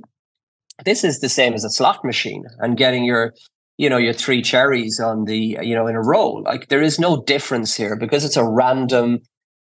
this 0.84 1.04
is 1.04 1.20
the 1.20 1.28
same 1.28 1.54
as 1.54 1.64
a 1.64 1.70
slot 1.70 2.04
machine 2.04 2.44
and 2.58 2.76
getting 2.76 3.04
your, 3.04 3.34
you 3.78 3.88
know, 3.88 3.96
your 3.96 4.12
three 4.12 4.42
cherries 4.42 5.00
on 5.00 5.24
the, 5.24 5.58
you 5.62 5.74
know, 5.74 5.86
in 5.86 5.96
a 5.96 6.02
row. 6.02 6.42
Like 6.44 6.68
there 6.68 6.82
is 6.82 6.98
no 6.98 7.22
difference 7.22 7.76
here 7.76 7.96
because 7.96 8.24
it's 8.24 8.36
a 8.36 8.48
random 8.48 9.20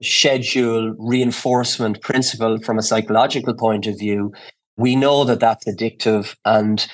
schedule 0.04 0.94
reinforcement 1.00 2.02
principle 2.02 2.60
from 2.60 2.78
a 2.78 2.84
psychological 2.84 3.54
point 3.54 3.88
of 3.88 3.98
view, 3.98 4.34
we 4.78 4.96
know 4.96 5.24
that 5.24 5.40
that's 5.40 5.66
addictive. 5.66 6.36
And 6.46 6.86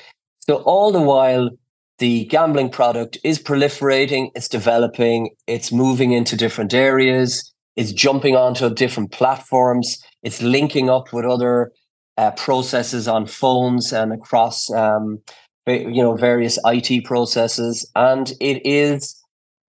so 0.41 0.57
all 0.57 0.91
the 0.91 1.01
while, 1.01 1.49
the 1.97 2.25
gambling 2.25 2.69
product 2.69 3.17
is 3.23 3.39
proliferating, 3.39 4.29
it's 4.35 4.47
developing, 4.47 5.31
it's 5.47 5.71
moving 5.71 6.11
into 6.11 6.37
different 6.37 6.73
areas, 6.73 7.51
it's 7.75 7.91
jumping 7.91 8.35
onto 8.35 8.73
different 8.73 9.11
platforms, 9.11 10.01
it's 10.23 10.41
linking 10.41 10.89
up 10.89 11.11
with 11.11 11.25
other 11.25 11.71
uh, 12.19 12.31
processes 12.31 13.07
on 13.07 13.25
phones 13.25 13.93
and 13.93 14.11
across, 14.11 14.69
um, 14.71 15.19
you 15.65 16.03
know, 16.03 16.17
various 16.17 16.59
IT 16.65 17.05
processes, 17.05 17.89
and 17.95 18.33
it 18.41 18.61
is, 18.65 19.15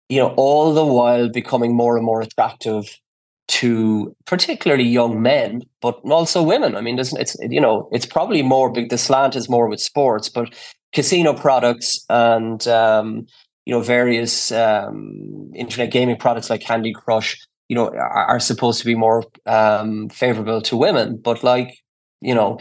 you 0.10 0.20
know, 0.20 0.32
all 0.38 0.72
the 0.72 0.86
while 0.86 1.28
becoming 1.28 1.76
more 1.76 1.98
and 1.98 2.06
more 2.06 2.22
attractive 2.22 3.00
to 3.48 4.16
particularly 4.28 4.84
young 4.84 5.24
men, 5.24 5.64
but 5.82 6.00
also 6.06 6.44
women. 6.44 6.76
I 6.76 6.82
mean, 6.82 7.00
it's 7.00 7.36
you 7.40 7.60
know 7.60 7.90
it's 7.92 8.06
probably 8.06 8.44
more. 8.44 8.72
The 8.72 8.98
slant 8.98 9.36
is 9.36 9.50
more 9.50 9.68
with 9.68 9.80
sports, 9.80 10.30
but 10.30 10.54
casino 10.94 11.34
products 11.34 12.06
and 12.10 12.68
um, 12.68 13.26
you 13.66 13.74
know 13.74 13.82
various 13.82 14.52
um, 14.52 15.52
internet 15.56 15.92
gaming 15.92 16.18
products 16.18 16.52
like 16.52 16.62
Candy 16.62 16.94
Crush, 16.94 17.40
you 17.70 17.76
know, 17.76 17.88
are, 17.88 18.26
are 18.26 18.40
supposed 18.40 18.80
to 18.82 18.86
be 18.86 18.96
more 18.96 19.24
um, 19.48 20.10
favorable 20.10 20.62
to 20.62 20.78
women. 20.78 21.18
But 21.18 21.44
like 21.44 21.80
you 22.22 22.36
know, 22.36 22.60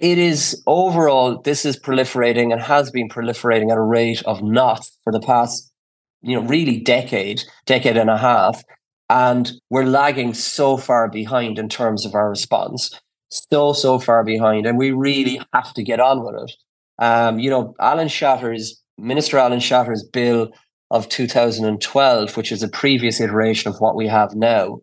it 0.00 0.18
is 0.18 0.62
overall 0.66 1.40
this 1.42 1.64
is 1.64 1.78
proliferating 1.78 2.52
and 2.52 2.60
has 2.60 2.90
been 2.90 3.08
proliferating 3.08 3.70
at 3.70 3.78
a 3.78 3.82
rate 3.82 4.22
of 4.24 4.42
knots 4.42 4.98
for 5.04 5.12
the 5.12 5.20
past 5.20 5.70
you 6.22 6.34
know 6.34 6.46
really 6.46 6.80
decade, 6.80 7.42
decade 7.66 7.96
and 7.96 8.10
a 8.10 8.18
half 8.18 8.62
and 9.10 9.52
we're 9.70 9.84
lagging 9.84 10.34
so 10.34 10.76
far 10.76 11.08
behind 11.08 11.58
in 11.58 11.68
terms 11.68 12.06
of 12.06 12.14
our 12.14 12.28
response, 12.28 12.98
so, 13.28 13.72
so 13.72 13.98
far 13.98 14.24
behind. 14.24 14.66
And 14.66 14.78
we 14.78 14.92
really 14.92 15.40
have 15.52 15.74
to 15.74 15.82
get 15.82 16.00
on 16.00 16.24
with 16.24 16.34
it. 16.42 16.56
Um, 16.98 17.38
you 17.38 17.50
know, 17.50 17.74
Alan 17.80 18.08
Shatter's, 18.08 18.80
Minister 18.96 19.38
Alan 19.38 19.58
Shatter's 19.58 20.04
bill 20.04 20.50
of 20.90 21.08
2012, 21.08 22.36
which 22.36 22.52
is 22.52 22.62
a 22.62 22.68
previous 22.68 23.20
iteration 23.20 23.70
of 23.70 23.80
what 23.80 23.96
we 23.96 24.06
have 24.06 24.34
now. 24.34 24.78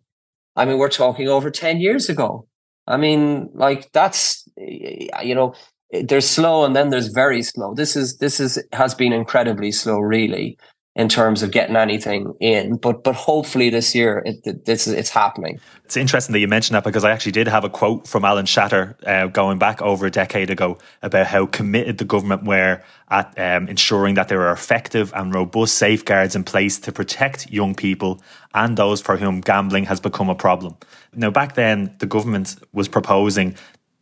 I 0.55 0.65
mean, 0.65 0.77
we're 0.77 0.89
talking 0.89 1.29
over 1.29 1.49
10 1.49 1.79
years 1.79 2.09
ago. 2.09 2.45
I 2.87 2.97
mean, 2.97 3.49
like 3.53 3.91
that's, 3.91 4.47
you 4.57 5.35
know, 5.35 5.53
there's 5.91 6.27
slow 6.27 6.63
and 6.63 6.75
then 6.75 6.89
there's 6.89 7.09
very 7.09 7.43
slow. 7.43 7.73
This 7.73 7.95
is, 7.95 8.17
this 8.17 8.39
is, 8.39 8.61
has 8.73 8.95
been 8.95 9.13
incredibly 9.13 9.71
slow, 9.71 9.99
really 9.99 10.57
in 10.95 11.07
terms 11.07 11.41
of 11.41 11.51
getting 11.51 11.75
anything 11.75 12.33
in. 12.39 12.75
But 12.75 13.03
but 13.03 13.15
hopefully 13.15 13.69
this 13.69 13.95
year 13.95 14.21
it, 14.25 14.41
it's 14.67 14.87
it's 14.87 15.09
happening. 15.09 15.59
It's 15.85 15.97
interesting 15.97 16.33
that 16.33 16.39
you 16.39 16.47
mentioned 16.47 16.75
that 16.75 16.83
because 16.83 17.03
I 17.03 17.11
actually 17.11 17.31
did 17.33 17.47
have 17.47 17.63
a 17.63 17.69
quote 17.69 18.07
from 18.07 18.25
Alan 18.25 18.45
Shatter 18.45 18.97
uh, 19.05 19.27
going 19.27 19.57
back 19.57 19.81
over 19.81 20.05
a 20.05 20.11
decade 20.11 20.49
ago 20.49 20.77
about 21.01 21.27
how 21.27 21.45
committed 21.45 21.97
the 21.97 22.05
government 22.05 22.43
were 22.43 22.81
at 23.09 23.37
um, 23.37 23.67
ensuring 23.67 24.15
that 24.15 24.27
there 24.27 24.41
are 24.41 24.51
effective 24.51 25.13
and 25.15 25.33
robust 25.33 25.77
safeguards 25.77 26.35
in 26.35 26.43
place 26.43 26.79
to 26.79 26.91
protect 26.91 27.51
young 27.51 27.75
people 27.75 28.21
and 28.53 28.77
those 28.77 29.01
for 29.01 29.17
whom 29.17 29.41
gambling 29.41 29.85
has 29.85 29.99
become 29.99 30.29
a 30.29 30.35
problem. 30.35 30.75
Now, 31.13 31.29
back 31.29 31.55
then, 31.55 31.95
the 31.99 32.05
government 32.05 32.55
was 32.73 32.87
proposing 32.87 33.55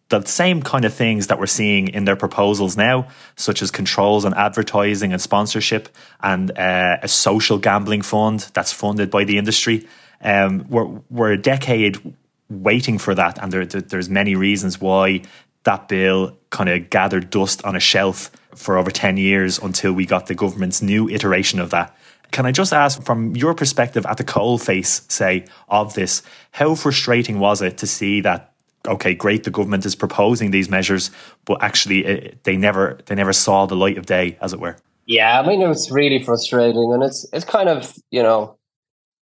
the 0.09 0.25
same 0.25 0.61
kind 0.61 0.85
of 0.85 0.93
things 0.93 1.27
that 1.27 1.39
we're 1.39 1.45
seeing 1.45 1.87
in 1.87 2.05
their 2.05 2.15
proposals 2.15 2.75
now, 2.75 3.07
such 3.35 3.61
as 3.61 3.71
controls 3.71 4.25
on 4.25 4.33
advertising 4.33 5.13
and 5.13 5.21
sponsorship, 5.21 5.89
and 6.21 6.51
uh, 6.57 6.97
a 7.01 7.07
social 7.07 7.57
gambling 7.59 8.01
fund 8.01 8.49
that's 8.53 8.73
funded 8.73 9.09
by 9.09 9.23
the 9.23 9.37
industry. 9.37 9.87
Um, 10.21 10.65
we're 10.67 11.01
we're 11.09 11.31
a 11.33 11.41
decade 11.41 12.15
waiting 12.49 12.97
for 12.97 13.15
that, 13.15 13.37
and 13.41 13.53
there, 13.53 13.65
there's 13.65 14.09
many 14.09 14.35
reasons 14.35 14.81
why 14.81 15.21
that 15.63 15.87
bill 15.87 16.37
kind 16.49 16.69
of 16.69 16.89
gathered 16.89 17.29
dust 17.29 17.63
on 17.63 17.75
a 17.75 17.79
shelf 17.79 18.31
for 18.55 18.77
over 18.77 18.91
ten 18.91 19.17
years 19.17 19.59
until 19.59 19.93
we 19.93 20.05
got 20.05 20.25
the 20.25 20.35
government's 20.35 20.81
new 20.81 21.07
iteration 21.07 21.59
of 21.59 21.69
that. 21.69 21.95
Can 22.31 22.45
I 22.45 22.51
just 22.51 22.73
ask, 22.73 23.01
from 23.03 23.35
your 23.35 23.55
perspective 23.55 24.05
at 24.05 24.17
the 24.17 24.23
coal 24.23 24.57
face, 24.57 25.01
say, 25.07 25.45
of 25.67 25.93
this, 25.93 26.21
how 26.51 26.75
frustrating 26.75 27.39
was 27.39 27.61
it 27.61 27.77
to 27.79 27.87
see 27.87 28.21
that 28.21 28.48
okay, 28.87 29.13
great, 29.13 29.43
the 29.43 29.51
government 29.51 29.85
is 29.85 29.95
proposing 29.95 30.51
these 30.51 30.69
measures, 30.69 31.11
but 31.45 31.61
actually 31.61 32.05
it, 32.05 32.23
eh, 32.23 32.35
they 32.43 32.57
never 32.57 32.99
they 33.05 33.15
never 33.15 33.33
saw 33.33 33.65
the 33.65 33.75
light 33.75 33.97
of 33.97 34.05
day, 34.05 34.37
as 34.41 34.53
it 34.53 34.59
were. 34.59 34.77
Yeah, 35.05 35.39
I 35.39 35.47
mean 35.47 35.61
it's 35.61 35.91
really 35.91 36.21
frustrating, 36.23 36.91
and 36.93 37.03
it's 37.03 37.27
it's 37.33 37.45
kind 37.45 37.69
of 37.69 37.93
you 38.11 38.23
know 38.23 38.57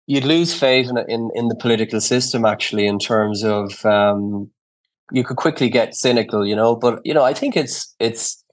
you'd 0.07 0.25
lose 0.25 0.53
faith 0.53 0.89
in 0.89 0.97
in, 0.97 1.29
in 1.35 1.47
the 1.47 1.55
political 1.55 2.01
system 2.01 2.45
actually 2.45 2.87
in 2.87 2.99
terms 2.99 3.43
of 3.43 3.85
um, 3.85 4.49
you 5.11 5.23
could 5.23 5.37
quickly 5.37 5.69
get 5.69 5.95
cynical, 5.95 6.45
you 6.45 6.55
know. 6.55 6.75
But 6.75 6.99
you 7.03 7.13
know, 7.13 7.23
I 7.23 7.33
think 7.33 7.55
it's 7.55 7.95
it's 7.99 8.43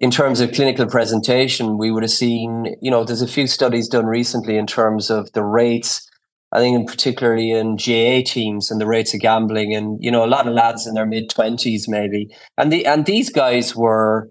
in 0.00 0.10
terms 0.10 0.40
of 0.40 0.52
clinical 0.52 0.86
presentation, 0.86 1.76
we 1.76 1.90
would 1.90 2.04
have 2.04 2.12
seen, 2.12 2.76
you 2.80 2.90
know, 2.90 3.02
there's 3.02 3.22
a 3.22 3.26
few 3.26 3.48
studies 3.48 3.88
done 3.88 4.06
recently 4.06 4.56
in 4.56 4.66
terms 4.66 5.10
of 5.10 5.32
the 5.32 5.42
rates 5.42 6.07
I 6.52 6.58
think 6.58 6.76
in 6.76 6.86
particularly 6.86 7.50
in 7.50 7.76
GAA 7.76 8.22
teams 8.24 8.70
and 8.70 8.80
the 8.80 8.86
rates 8.86 9.12
of 9.14 9.20
gambling 9.20 9.74
and 9.74 9.98
you 10.02 10.10
know 10.10 10.24
a 10.24 10.26
lot 10.26 10.46
of 10.46 10.54
lads 10.54 10.86
in 10.86 10.94
their 10.94 11.06
mid 11.06 11.30
20s 11.30 11.82
maybe. 11.88 12.28
And 12.56 12.72
the 12.72 12.86
and 12.86 13.06
these 13.06 13.30
guys 13.30 13.76
were 13.76 14.28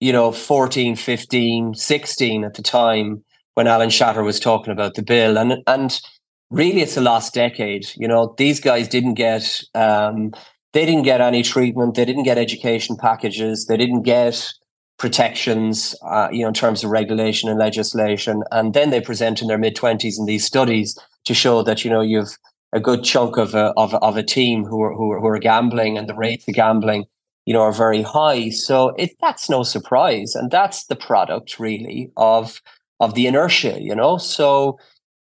you 0.00 0.12
know 0.12 0.32
14 0.32 0.96
15 0.96 1.74
16 1.74 2.44
at 2.44 2.54
the 2.54 2.62
time 2.62 3.24
when 3.54 3.66
Alan 3.66 3.90
Shatter 3.90 4.22
was 4.22 4.38
talking 4.38 4.72
about 4.72 4.94
the 4.94 5.02
bill. 5.02 5.38
And 5.38 5.62
and 5.66 5.98
really 6.50 6.82
it's 6.82 6.94
the 6.94 7.00
last 7.00 7.34
decade 7.34 7.86
you 7.96 8.06
know 8.06 8.34
these 8.38 8.60
guys 8.60 8.86
didn't 8.86 9.14
get 9.14 9.60
um, 9.74 10.32
they 10.72 10.86
didn't 10.86 11.02
get 11.02 11.20
any 11.20 11.42
treatment 11.42 11.94
they 11.96 12.04
didn't 12.04 12.22
get 12.22 12.38
education 12.38 12.96
packages 12.96 13.66
they 13.66 13.76
didn't 13.76 14.02
get 14.02 14.52
protections, 14.98 15.94
uh, 16.08 16.28
you 16.32 16.42
know, 16.42 16.48
in 16.48 16.54
terms 16.54 16.82
of 16.82 16.90
regulation 16.90 17.48
and 17.48 17.58
legislation. 17.58 18.42
And 18.50 18.72
then 18.72 18.90
they 18.90 19.00
present 19.00 19.42
in 19.42 19.48
their 19.48 19.58
mid 19.58 19.76
twenties 19.76 20.18
in 20.18 20.26
these 20.26 20.44
studies 20.44 20.96
to 21.26 21.34
show 21.34 21.62
that 21.62 21.84
you 21.84 21.90
know 21.90 22.00
you've 22.00 22.38
a 22.72 22.80
good 22.80 23.04
chunk 23.04 23.36
of 23.36 23.54
a 23.54 23.72
of, 23.76 23.94
of 23.94 24.16
a 24.16 24.22
team 24.22 24.64
who 24.64 24.82
are, 24.82 24.94
who 24.94 25.12
are 25.12 25.20
who 25.20 25.26
are 25.26 25.38
gambling 25.38 25.98
and 25.98 26.08
the 26.08 26.14
rates 26.14 26.46
of 26.48 26.54
gambling 26.54 27.04
you 27.44 27.52
know 27.52 27.62
are 27.62 27.72
very 27.72 28.02
high. 28.02 28.50
So 28.50 28.88
it 28.96 29.16
that's 29.20 29.48
no 29.50 29.62
surprise. 29.62 30.34
And 30.34 30.50
that's 30.50 30.86
the 30.86 30.96
product 30.96 31.58
really 31.58 32.10
of 32.16 32.60
of 33.00 33.14
the 33.14 33.26
inertia 33.26 33.78
you 33.80 33.94
know? 33.94 34.16
So 34.16 34.78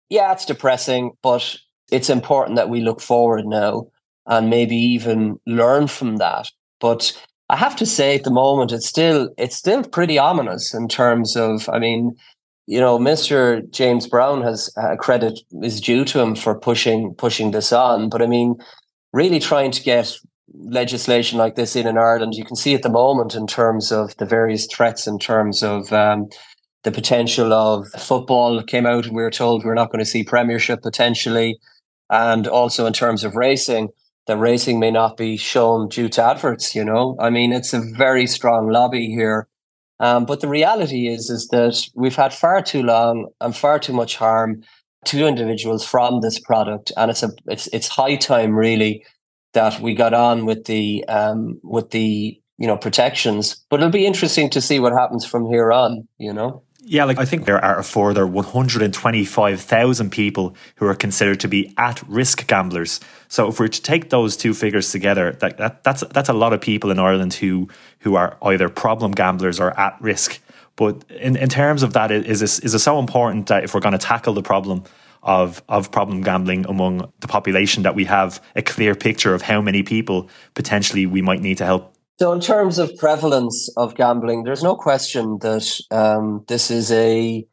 yeah 0.09 0.31
it's 0.33 0.45
depressing 0.45 1.11
but 1.21 1.57
it's 1.91 2.09
important 2.09 2.55
that 2.55 2.69
we 2.69 2.81
look 2.81 3.01
forward 3.01 3.45
now 3.45 3.87
and 4.27 4.49
maybe 4.49 4.75
even 4.75 5.39
learn 5.45 5.87
from 5.87 6.17
that. 6.17 6.49
But 6.79 7.17
i 7.49 7.55
have 7.55 7.75
to 7.75 7.85
say 7.85 8.15
at 8.15 8.23
the 8.23 8.31
moment 8.31 8.71
it's 8.71 8.87
still 8.87 9.29
it's 9.37 9.57
still 9.57 9.83
pretty 9.83 10.17
ominous 10.17 10.73
in 10.73 10.87
terms 10.87 11.35
of 11.35 11.67
i 11.67 11.79
mean 11.79 12.15
you 12.67 12.79
know, 12.79 12.99
Mr. 12.99 13.69
James 13.71 14.07
Browne 14.07 14.41
has 14.41 14.71
uh, 14.77 14.95
credit 14.95 15.39
is 15.61 15.81
due 15.81 16.05
to 16.05 16.19
him 16.19 16.35
for 16.35 16.57
pushing 16.57 17.13
pushing 17.15 17.51
this 17.51 17.73
on. 17.73 18.09
But 18.09 18.21
I 18.21 18.27
mean, 18.27 18.55
really 19.13 19.39
trying 19.39 19.71
to 19.71 19.83
get 19.83 20.15
legislation 20.53 21.37
like 21.37 21.55
this 21.55 21.75
in 21.75 21.87
in 21.87 21.97
Ireland, 21.97 22.33
you 22.35 22.45
can 22.45 22.55
see 22.55 22.73
at 22.73 22.83
the 22.83 22.89
moment 22.89 23.35
in 23.35 23.47
terms 23.47 23.91
of 23.91 24.15
the 24.17 24.25
various 24.25 24.67
threats, 24.67 25.07
in 25.07 25.17
terms 25.17 25.63
of 25.63 25.91
um, 25.91 26.27
the 26.83 26.91
potential 26.91 27.53
of 27.53 27.87
football 27.89 28.61
came 28.63 28.85
out, 28.85 29.05
and 29.05 29.15
we 29.15 29.23
were 29.23 29.31
told 29.31 29.63
we 29.63 29.67
we're 29.67 29.75
not 29.75 29.91
going 29.91 30.03
to 30.03 30.09
see 30.09 30.23
Premiership 30.23 30.81
potentially, 30.81 31.57
and 32.09 32.47
also 32.47 32.85
in 32.85 32.93
terms 32.93 33.23
of 33.23 33.35
racing. 33.35 33.89
That 34.27 34.37
racing 34.37 34.79
may 34.79 34.91
not 34.91 35.17
be 35.17 35.35
shown 35.35 35.89
due 35.89 36.07
to 36.09 36.23
adverts, 36.23 36.75
you 36.75 36.85
know. 36.85 37.17
I 37.19 37.31
mean, 37.31 37.51
it's 37.51 37.73
a 37.73 37.81
very 37.81 38.27
strong 38.27 38.69
lobby 38.69 39.07
here 39.07 39.47
um, 40.01 40.25
but 40.25 40.41
the 40.41 40.47
reality 40.47 41.07
is, 41.07 41.29
is 41.29 41.47
that 41.49 41.87
we've 41.93 42.15
had 42.15 42.33
far 42.33 42.61
too 42.61 42.81
long 42.81 43.27
and 43.39 43.55
far 43.55 43.77
too 43.77 43.93
much 43.93 44.15
harm 44.15 44.63
to 45.05 45.27
individuals 45.27 45.85
from 45.85 46.21
this 46.21 46.39
product, 46.39 46.91
and 46.97 47.11
it's 47.11 47.21
a 47.21 47.29
it's 47.47 47.67
it's 47.67 47.87
high 47.87 48.15
time 48.15 48.55
really 48.55 49.05
that 49.53 49.79
we 49.79 49.93
got 49.93 50.13
on 50.13 50.45
with 50.45 50.65
the 50.65 51.05
um, 51.07 51.59
with 51.63 51.91
the 51.91 52.39
you 52.57 52.67
know 52.67 52.77
protections. 52.77 53.63
But 53.69 53.79
it'll 53.79 53.91
be 53.91 54.07
interesting 54.07 54.49
to 54.49 54.61
see 54.61 54.79
what 54.79 54.93
happens 54.93 55.23
from 55.23 55.45
here 55.45 55.71
on. 55.71 56.07
You 56.17 56.33
know. 56.33 56.63
Yeah, 56.91 57.05
like 57.05 57.19
I 57.19 57.23
think 57.23 57.45
there 57.45 57.63
are 57.63 57.79
a 57.79 57.85
further 57.85 58.27
125,000 58.27 60.09
people 60.09 60.57
who 60.75 60.87
are 60.87 60.93
considered 60.93 61.39
to 61.39 61.47
be 61.47 61.73
at 61.77 62.03
risk 62.05 62.45
gamblers. 62.47 62.99
So 63.29 63.47
if 63.47 63.61
we're 63.61 63.69
to 63.69 63.81
take 63.81 64.09
those 64.09 64.35
two 64.35 64.53
figures 64.53 64.91
together, 64.91 65.31
that, 65.39 65.57
that, 65.57 65.85
that's 65.85 66.03
that's 66.11 66.27
a 66.27 66.33
lot 66.33 66.51
of 66.51 66.59
people 66.59 66.91
in 66.91 66.99
Ireland 66.99 67.35
who 67.35 67.69
who 67.99 68.15
are 68.15 68.37
either 68.41 68.67
problem 68.67 69.13
gamblers 69.13 69.57
or 69.57 69.71
at 69.79 69.95
risk. 70.01 70.41
But 70.75 71.05
in, 71.09 71.37
in 71.37 71.47
terms 71.47 71.81
of 71.81 71.93
that, 71.93 72.11
is 72.11 72.41
this, 72.41 72.59
is 72.59 72.73
it 72.73 72.79
so 72.79 72.99
important 72.99 73.47
that 73.47 73.63
if 73.63 73.73
we're 73.73 73.79
going 73.79 73.97
to 73.97 73.97
tackle 73.97 74.33
the 74.33 74.43
problem 74.43 74.83
of 75.23 75.63
of 75.69 75.91
problem 75.91 76.21
gambling 76.23 76.65
among 76.65 77.09
the 77.21 77.27
population, 77.29 77.83
that 77.83 77.95
we 77.95 78.03
have 78.03 78.43
a 78.53 78.61
clear 78.61 78.95
picture 78.95 79.33
of 79.33 79.43
how 79.43 79.61
many 79.61 79.81
people 79.81 80.29
potentially 80.55 81.05
we 81.05 81.21
might 81.21 81.39
need 81.39 81.57
to 81.59 81.65
help 81.65 81.90
so, 82.19 82.31
in 82.31 82.39
terms 82.39 82.77
of 82.77 82.95
prevalence 82.97 83.69
of 83.77 83.95
gambling, 83.95 84.43
there's 84.43 84.63
no 84.63 84.75
question 84.75 85.39
that 85.41 85.79
um, 85.89 86.45
this 86.47 86.69
is 86.69 86.91
a 86.91 87.45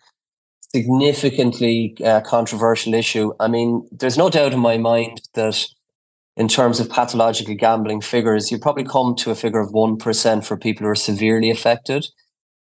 significantly 0.74 1.96
uh, 2.04 2.20
controversial 2.20 2.94
issue. 2.94 3.32
I 3.40 3.48
mean, 3.48 3.88
there's 3.90 4.18
no 4.18 4.28
doubt 4.28 4.52
in 4.52 4.60
my 4.60 4.76
mind 4.76 5.22
that 5.34 5.66
in 6.36 6.48
terms 6.48 6.78
of 6.78 6.90
pathological 6.90 7.54
gambling 7.54 8.00
figures, 8.00 8.50
you 8.50 8.58
probably 8.58 8.84
come 8.84 9.14
to 9.16 9.30
a 9.30 9.34
figure 9.34 9.60
of 9.60 9.70
1% 9.70 10.44
for 10.44 10.56
people 10.56 10.84
who 10.84 10.90
are 10.90 10.94
severely 10.94 11.50
affected. 11.50 12.06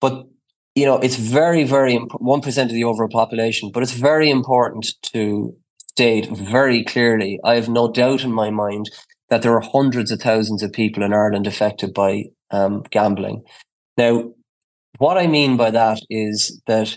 But, 0.01 0.27
you 0.75 0.87
know, 0.87 0.99
it's 0.99 1.17
very, 1.17 1.65
very, 1.65 1.99
1% 1.99 2.63
of 2.63 2.69
the 2.71 2.85
overall 2.85 3.11
population, 3.11 3.71
but 3.75 3.83
it's 3.83 3.93
very 3.93 4.31
important 4.31 4.87
to 5.13 5.55
state 5.99 6.29
very 6.29 6.85
clearly, 6.85 7.41
I 7.43 7.57
have 7.57 7.69
no 7.69 7.91
doubt 7.91 8.23
in 8.23 8.33
my 8.33 8.51
mind 8.51 8.89
that 9.31 9.43
there 9.43 9.55
are 9.55 9.61
hundreds 9.61 10.11
of 10.11 10.21
thousands 10.21 10.63
of 10.63 10.73
people 10.73 11.03
in 11.03 11.13
Ireland 11.13 11.47
affected 11.47 11.93
by 11.95 12.25
um, 12.51 12.83
gambling. 12.91 13.43
Now, 13.97 14.31
what 14.99 15.19
I 15.19 15.27
mean 15.27 15.57
by 15.57 15.71
that 15.71 16.01
is 16.09 16.61
that 16.67 16.97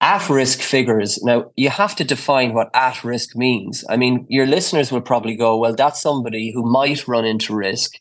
at 0.00 0.28
risk 0.28 0.60
figures, 0.60 1.22
now 1.22 1.50
you 1.56 1.70
have 1.70 1.96
to 1.96 2.04
define 2.04 2.54
what 2.54 2.70
at 2.74 3.02
risk 3.04 3.36
means. 3.36 3.84
I 3.88 3.96
mean, 3.96 4.26
your 4.28 4.46
listeners 4.46 4.92
will 4.92 5.00
probably 5.00 5.36
go, 5.36 5.56
well, 5.58 5.74
that's 5.74 6.00
somebody 6.00 6.52
who 6.52 6.70
might 6.70 7.08
run 7.08 7.24
into 7.24 7.54
risk, 7.54 7.92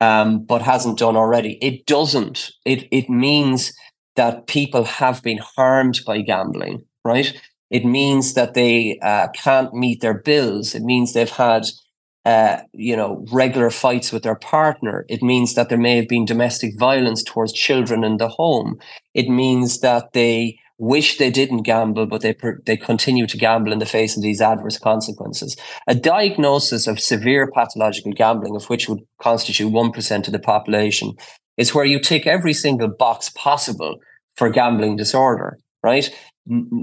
um, 0.00 0.44
but 0.44 0.62
hasn't 0.62 0.98
done 0.98 1.16
already. 1.16 1.58
It 1.60 1.86
doesn't. 1.86 2.50
It, 2.64 2.86
it 2.90 3.10
means 3.10 3.72
that 4.16 4.46
people 4.46 4.84
have 4.84 5.22
been 5.22 5.38
harmed 5.38 6.00
by 6.06 6.20
gambling, 6.20 6.84
right? 7.04 7.32
It 7.70 7.84
means 7.84 8.34
that 8.34 8.54
they 8.54 8.98
uh, 9.02 9.28
can't 9.34 9.74
meet 9.74 10.00
their 10.00 10.14
bills. 10.14 10.74
It 10.74 10.82
means 10.82 11.12
they've 11.12 11.28
had 11.28 11.66
uh, 12.24 12.58
you 12.72 12.96
know, 12.96 13.24
regular 13.30 13.70
fights 13.70 14.12
with 14.12 14.22
their 14.22 14.34
partner. 14.34 15.04
It 15.08 15.22
means 15.22 15.54
that 15.54 15.68
there 15.68 15.78
may 15.78 15.96
have 15.96 16.08
been 16.08 16.24
domestic 16.24 16.78
violence 16.78 17.22
towards 17.22 17.52
children 17.52 18.02
in 18.02 18.16
the 18.16 18.28
home. 18.28 18.78
It 19.12 19.28
means 19.28 19.80
that 19.80 20.12
they 20.12 20.58
wish 20.78 21.18
they 21.18 21.30
didn't 21.30 21.62
gamble, 21.62 22.06
but 22.06 22.22
they 22.22 22.34
they 22.66 22.76
continue 22.76 23.26
to 23.26 23.36
gamble 23.36 23.72
in 23.72 23.78
the 23.78 23.86
face 23.86 24.16
of 24.16 24.22
these 24.22 24.40
adverse 24.40 24.78
consequences. 24.78 25.56
A 25.86 25.94
diagnosis 25.94 26.86
of 26.86 26.98
severe 26.98 27.50
pathological 27.50 28.12
gambling, 28.12 28.56
of 28.56 28.64
which 28.70 28.88
would 28.88 29.00
constitute 29.20 29.72
one 29.72 29.92
percent 29.92 30.26
of 30.26 30.32
the 30.32 30.38
population, 30.38 31.12
is 31.56 31.74
where 31.74 31.84
you 31.84 32.00
tick 32.00 32.26
every 32.26 32.54
single 32.54 32.88
box 32.88 33.30
possible 33.30 33.96
for 34.36 34.48
gambling 34.48 34.96
disorder. 34.96 35.58
Right? 35.82 36.08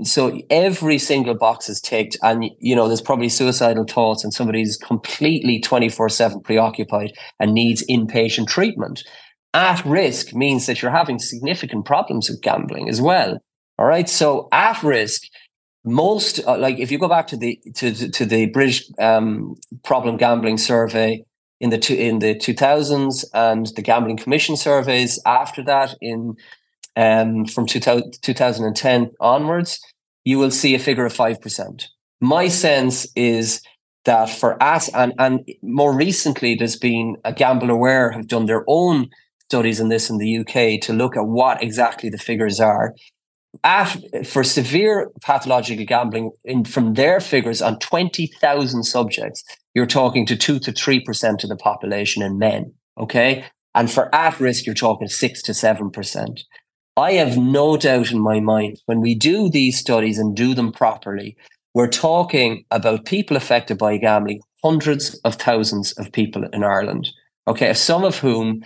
So 0.03 0.39
every 0.49 0.97
single 0.97 1.35
box 1.35 1.69
is 1.69 1.79
ticked 1.79 2.17
and 2.23 2.45
you 2.59 2.75
know 2.75 2.87
there's 2.87 3.01
probably 3.01 3.29
suicidal 3.29 3.85
thoughts 3.85 4.23
and 4.23 4.33
somebody's 4.33 4.75
completely 4.77 5.61
24-7 5.61 6.43
preoccupied 6.43 7.13
and 7.39 7.53
needs 7.53 7.83
inpatient 7.89 8.47
treatment. 8.47 9.03
At 9.53 9.85
risk 9.85 10.33
means 10.33 10.65
that 10.65 10.81
you're 10.81 10.91
having 10.91 11.19
significant 11.19 11.85
problems 11.85 12.29
with 12.29 12.41
gambling 12.41 12.89
as 12.89 13.01
well 13.01 13.37
all 13.81 13.87
right? 13.87 14.07
So 14.07 14.47
at 14.51 14.83
risk 14.83 15.23
most 15.83 16.39
uh, 16.45 16.59
like 16.59 16.77
if 16.77 16.91
you 16.91 16.99
go 16.99 17.09
back 17.09 17.25
to 17.25 17.35
the 17.35 17.59
to, 17.73 17.91
to 18.11 18.23
the 18.23 18.45
british 18.51 18.87
um, 18.99 19.55
problem 19.83 20.15
gambling 20.15 20.59
survey 20.59 21.25
in 21.59 21.71
the 21.71 21.79
two, 21.79 21.95
in 21.95 22.19
the 22.19 22.35
2000s 22.35 23.25
and 23.33 23.65
the 23.75 23.81
gambling 23.81 24.17
commission 24.17 24.55
surveys 24.55 25.19
after 25.25 25.63
that 25.63 25.95
in 25.99 26.35
um, 26.95 27.45
from 27.45 27.65
2000, 27.65 28.21
2010 28.21 29.11
onwards, 29.19 29.79
you 30.23 30.37
will 30.37 30.51
see 30.51 30.75
a 30.75 30.79
figure 30.79 31.05
of 31.05 31.13
5%. 31.13 31.85
My 32.19 32.47
sense 32.47 33.07
is 33.15 33.61
that 34.05 34.29
for 34.29 34.61
us, 34.61 34.89
and, 34.93 35.13
and 35.17 35.47
more 35.61 35.95
recently, 35.95 36.55
there's 36.55 36.75
been 36.75 37.17
a 37.23 37.33
Gamble 37.33 37.69
Aware 37.69 38.11
have 38.11 38.27
done 38.27 38.45
their 38.45 38.63
own 38.67 39.09
studies 39.39 39.79
in 39.79 39.89
this 39.89 40.09
in 40.09 40.17
the 40.17 40.37
UK 40.39 40.81
to 40.81 40.93
look 40.93 41.17
at 41.17 41.27
what 41.27 41.61
exactly 41.61 42.09
the 42.09 42.17
figures 42.17 42.59
are. 42.59 42.95
At, 43.63 43.97
for 44.25 44.43
severe 44.43 45.11
pathological 45.21 45.85
gambling, 45.85 46.31
in, 46.45 46.63
from 46.63 46.93
their 46.93 47.19
figures 47.19 47.61
on 47.61 47.77
20,000 47.79 48.83
subjects, 48.83 49.43
you're 49.73 49.85
talking 49.85 50.25
to 50.27 50.37
2 50.37 50.59
to 50.59 50.71
3% 50.71 51.43
of 51.43 51.49
the 51.49 51.57
population 51.57 52.23
in 52.23 52.39
men. 52.39 52.73
Okay. 52.97 53.45
And 53.75 53.91
for 53.91 54.13
at 54.13 54.39
risk, 54.39 54.65
you're 54.65 54.75
talking 54.75 55.07
6 55.07 55.41
to 55.43 55.51
7%. 55.51 56.39
I 56.97 57.13
have 57.13 57.37
no 57.37 57.77
doubt 57.77 58.11
in 58.11 58.19
my 58.19 58.39
mind 58.39 58.81
when 58.85 58.99
we 59.01 59.15
do 59.15 59.49
these 59.49 59.79
studies 59.79 60.17
and 60.17 60.35
do 60.35 60.53
them 60.53 60.71
properly, 60.71 61.37
we're 61.73 61.87
talking 61.87 62.65
about 62.69 63.05
people 63.05 63.37
affected 63.37 63.77
by 63.77 63.97
gambling, 63.97 64.41
hundreds 64.63 65.15
of 65.19 65.35
thousands 65.35 65.93
of 65.93 66.11
people 66.11 66.43
in 66.51 66.63
Ireland. 66.63 67.09
Okay, 67.47 67.73
some 67.73 68.03
of 68.03 68.17
whom 68.17 68.63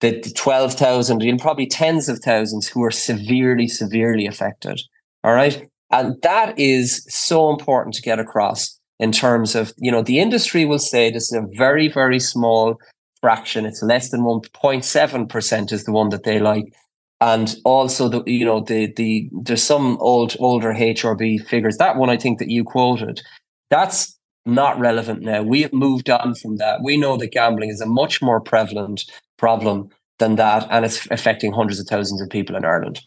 the 0.00 0.20
12,000 0.34 1.22
and 1.22 1.40
probably 1.40 1.66
tens 1.66 2.08
of 2.08 2.18
thousands 2.18 2.68
who 2.68 2.82
are 2.84 2.90
severely, 2.90 3.68
severely 3.68 4.26
affected. 4.26 4.80
All 5.24 5.32
right. 5.32 5.66
And 5.90 6.20
that 6.22 6.58
is 6.58 7.06
so 7.08 7.50
important 7.50 7.94
to 7.94 8.02
get 8.02 8.18
across 8.18 8.78
in 8.98 9.12
terms 9.12 9.54
of, 9.54 9.72
you 9.78 9.92
know, 9.92 10.02
the 10.02 10.18
industry 10.18 10.64
will 10.64 10.78
say 10.78 11.10
this 11.10 11.32
is 11.32 11.38
a 11.38 11.46
very, 11.56 11.88
very 11.88 12.18
small 12.18 12.78
fraction. 13.20 13.64
It's 13.64 13.82
less 13.82 14.10
than 14.10 14.22
1.7% 14.22 15.72
is 15.72 15.84
the 15.84 15.92
one 15.92 16.08
that 16.08 16.24
they 16.24 16.40
like 16.40 16.74
and 17.22 17.54
also 17.64 18.08
the 18.08 18.22
you 18.26 18.44
know 18.44 18.60
the 18.60 18.92
the 18.96 19.30
there's 19.32 19.62
some 19.62 19.96
old 20.00 20.34
older 20.40 20.74
HRB 20.74 21.46
figures. 21.46 21.76
That 21.76 21.96
one 21.96 22.10
I 22.10 22.16
think 22.16 22.40
that 22.40 22.50
you 22.50 22.64
quoted, 22.64 23.22
that's 23.70 24.18
not 24.44 24.78
relevant 24.80 25.22
now. 25.22 25.42
We 25.42 25.62
have 25.62 25.72
moved 25.72 26.10
on 26.10 26.34
from 26.34 26.56
that. 26.56 26.82
We 26.82 26.96
know 26.96 27.16
that 27.16 27.30
gambling 27.30 27.70
is 27.70 27.80
a 27.80 27.86
much 27.86 28.20
more 28.20 28.40
prevalent 28.40 29.04
problem 29.38 29.90
than 30.18 30.34
that, 30.34 30.66
and 30.68 30.84
it's 30.84 31.06
affecting 31.12 31.52
hundreds 31.52 31.78
of 31.78 31.86
thousands 31.86 32.20
of 32.20 32.28
people 32.28 32.56
in 32.56 32.64
Ireland. 32.64 33.00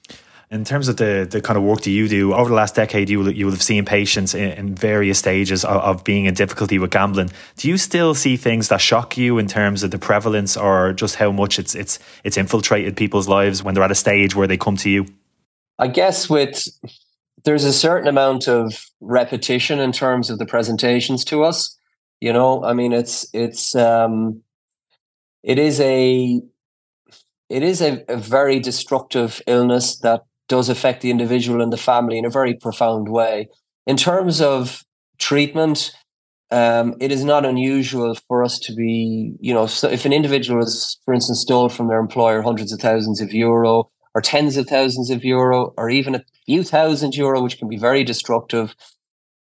In 0.56 0.64
terms 0.64 0.88
of 0.88 0.96
the, 0.96 1.28
the 1.30 1.42
kind 1.42 1.58
of 1.58 1.64
work 1.64 1.82
that 1.82 1.92
you 1.92 2.08
do 2.08 2.34
over 2.34 2.48
the 2.48 2.56
last 2.56 2.76
decade, 2.76 3.10
you 3.10 3.20
will, 3.20 3.30
you 3.30 3.46
will 3.46 3.52
have 3.52 3.62
seen 3.62 3.84
patients 3.84 4.34
in, 4.34 4.52
in 4.52 4.74
various 4.74 5.20
stages 5.20 5.66
of, 5.66 5.82
of, 5.82 6.04
being 6.06 6.26
in 6.26 6.34
difficulty 6.34 6.80
with 6.80 6.92
gambling. 6.92 7.30
Do 7.58 7.68
you 7.68 7.78
still 7.78 8.16
see 8.16 8.38
things 8.38 8.70
that 8.70 8.80
shock 8.80 9.18
you 9.18 9.38
in 9.38 9.48
terms 9.48 9.84
of 9.84 9.92
the 9.92 10.00
prevalence, 10.00 10.56
or 10.56 10.94
just 10.94 11.16
how 11.16 11.34
much 11.34 11.60
it's 11.60 11.76
it's 11.76 12.00
it's 12.24 12.38
infiltrated 12.38 12.96
people's 12.96 13.28
lives 13.28 13.64
when 13.64 13.76
they're 13.76 13.84
at 13.84 13.92
a 13.92 13.96
stage 13.96 14.34
where 14.34 14.48
they 14.48 14.56
come 14.56 14.78
to 14.78 14.90
you? 14.90 15.06
I 15.78 15.88
guess 15.88 16.30
with 16.30 16.70
there's 17.44 17.66
a 17.66 17.74
certain 17.74 18.08
amount 18.08 18.48
of 18.48 18.86
repetition 19.02 19.80
in 19.80 19.92
terms 19.92 20.30
of 20.30 20.40
the 20.40 20.46
presentations 20.46 21.26
to 21.26 21.44
us. 21.44 21.78
You 22.22 22.32
know, 22.32 22.64
I 22.64 22.72
mean, 22.72 22.94
it's 22.94 23.28
it's 23.34 23.76
um, 23.76 24.42
it 25.44 25.60
is 25.60 25.82
a 25.82 26.42
it 27.50 27.62
is 27.62 27.82
a, 27.82 28.06
a 28.08 28.16
very 28.16 28.62
destructive 28.62 29.42
illness 29.48 29.98
that 29.98 30.24
does 30.48 30.70
affect 30.70 31.02
the 31.02 31.12
individual 31.12 31.62
and 31.62 31.74
the 31.74 31.78
family 31.78 32.18
in 32.18 32.26
a 32.26 32.30
very 32.30 32.54
profound 32.54 33.10
way. 33.10 33.48
In 33.88 33.98
terms 33.98 34.42
of 34.42 34.84
treatment, 35.18 35.92
um, 36.52 36.96
it 37.00 37.12
is 37.12 37.24
not 37.24 37.46
unusual 37.46 38.16
for 38.28 38.44
us 38.44 38.60
to 38.60 38.74
be, 38.74 39.34
you 39.40 39.54
know, 39.54 39.66
so 39.66 39.90
if 39.90 40.06
an 40.06 40.14
individual 40.14 40.64
is, 40.64 40.98
for 41.04 41.14
instance, 41.14 41.42
stole 41.42 41.70
from 41.70 41.88
their 41.88 42.00
employer 42.00 42.42
hundreds 42.42 42.72
of 42.72 42.80
thousands 42.80 43.20
of 43.22 43.34
euro 43.34 43.90
or 44.14 44.22
tens 44.22 44.56
of 44.56 44.68
thousands 44.68 45.10
of 45.10 45.26
euro 45.26 45.74
or 45.78 45.90
even 45.90 46.16
a 46.16 46.24
few 46.46 46.64
thousand 46.64 47.16
euro, 47.16 47.42
which 47.42 47.58
can 47.58 47.68
be 47.68 47.78
very 47.78 48.04
destructive, 48.04 48.76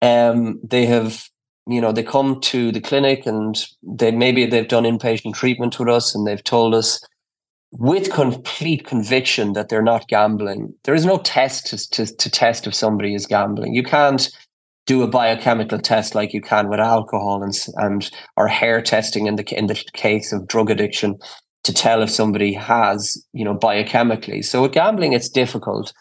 um, 0.02 0.60
they 0.62 0.86
have, 0.86 1.28
you 1.66 1.80
know, 1.80 1.92
they 1.92 2.02
come 2.02 2.40
to 2.42 2.70
the 2.70 2.80
clinic 2.80 3.26
and 3.26 3.66
they 3.82 4.10
maybe 4.10 4.46
they've 4.46 4.68
done 4.68 4.84
inpatient 4.84 5.34
treatment 5.34 5.78
with 5.78 5.88
us 5.88 6.14
and 6.14 6.26
they've 6.26 6.44
told 6.44 6.74
us 6.74 7.02
with 7.72 8.12
complete 8.12 8.86
conviction 8.86 9.52
that 9.52 9.68
they're 9.68 9.82
not 9.82 10.08
gambling. 10.08 10.74
There 10.84 10.94
is 10.94 11.06
no 11.06 11.18
test 11.18 11.66
to, 11.68 11.90
to, 11.90 12.16
to, 12.16 12.30
test 12.30 12.66
if 12.66 12.74
somebody 12.74 13.14
is 13.14 13.26
gambling. 13.26 13.74
You 13.74 13.84
can't 13.84 14.28
do 14.86 15.02
a 15.02 15.08
biochemical 15.08 15.78
test 15.78 16.14
like 16.14 16.32
you 16.32 16.40
can 16.40 16.68
with 16.68 16.80
alcohol 16.80 17.42
and 17.44 17.54
and 17.76 18.10
or 18.36 18.48
hair 18.48 18.82
testing 18.82 19.26
in 19.26 19.36
the 19.36 19.44
in 19.56 19.68
the 19.68 19.80
case 19.92 20.32
of 20.32 20.48
drug 20.48 20.68
addiction 20.68 21.16
to 21.62 21.72
tell 21.72 22.02
if 22.02 22.10
somebody 22.10 22.52
has 22.52 23.24
you 23.32 23.44
know 23.44 23.54
biochemically. 23.54 24.44
So 24.44 24.62
with 24.62 24.72
gambling, 24.72 25.12
it's 25.12 25.28
difficult, 25.28 25.92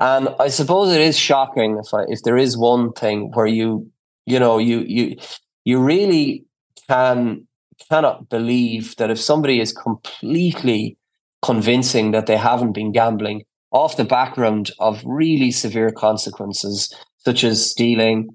and 0.00 0.30
I 0.40 0.48
suppose 0.48 0.92
it 0.92 1.00
is 1.00 1.16
shocking 1.16 1.78
if 1.78 1.94
I, 1.94 2.04
if 2.08 2.22
there 2.24 2.36
is 2.36 2.58
one 2.58 2.92
thing 2.92 3.30
where 3.34 3.46
you 3.46 3.88
you 4.26 4.40
know 4.40 4.58
you 4.58 4.80
you 4.80 5.16
you 5.64 5.78
really 5.78 6.44
can 6.88 7.46
cannot 7.88 8.28
believe 8.28 8.96
that 8.96 9.10
if 9.10 9.20
somebody 9.20 9.60
is 9.60 9.72
completely 9.72 10.96
convincing 11.44 12.12
that 12.12 12.24
they 12.24 12.38
haven't 12.38 12.72
been 12.72 12.90
gambling 12.90 13.44
off 13.70 13.98
the 13.98 14.04
background 14.04 14.70
of 14.78 15.02
really 15.04 15.50
severe 15.50 15.90
consequences, 15.90 16.92
such 17.18 17.44
as 17.44 17.70
stealing, 17.70 18.28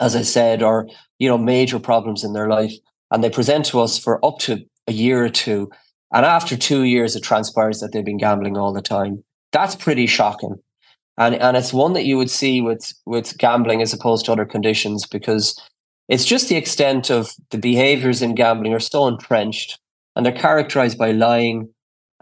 as 0.00 0.16
I 0.16 0.22
said, 0.22 0.62
or 0.62 0.88
you 1.18 1.28
know, 1.28 1.36
major 1.36 1.78
problems 1.78 2.24
in 2.24 2.32
their 2.32 2.48
life. 2.48 2.72
And 3.10 3.22
they 3.22 3.28
present 3.28 3.66
to 3.66 3.80
us 3.80 3.98
for 3.98 4.24
up 4.24 4.38
to 4.40 4.64
a 4.88 4.92
year 4.92 5.22
or 5.22 5.28
two. 5.28 5.70
And 6.14 6.24
after 6.24 6.56
two 6.56 6.84
years, 6.84 7.14
it 7.14 7.22
transpires 7.22 7.80
that 7.80 7.92
they've 7.92 8.04
been 8.04 8.16
gambling 8.16 8.56
all 8.56 8.72
the 8.72 8.80
time. 8.80 9.22
That's 9.52 9.76
pretty 9.76 10.06
shocking. 10.06 10.56
And 11.18 11.34
and 11.34 11.54
it's 11.54 11.74
one 11.74 11.92
that 11.92 12.06
you 12.06 12.16
would 12.16 12.30
see 12.30 12.62
with 12.62 12.94
with 13.04 13.36
gambling 13.36 13.82
as 13.82 13.92
opposed 13.92 14.24
to 14.24 14.32
other 14.32 14.46
conditions 14.46 15.06
because 15.06 15.60
it's 16.08 16.24
just 16.24 16.48
the 16.48 16.56
extent 16.56 17.10
of 17.10 17.30
the 17.50 17.58
behaviors 17.58 18.22
in 18.22 18.34
gambling 18.34 18.72
are 18.72 18.80
so 18.80 19.06
entrenched 19.06 19.78
and 20.16 20.24
they're 20.24 20.32
characterized 20.32 20.96
by 20.96 21.12
lying 21.12 21.68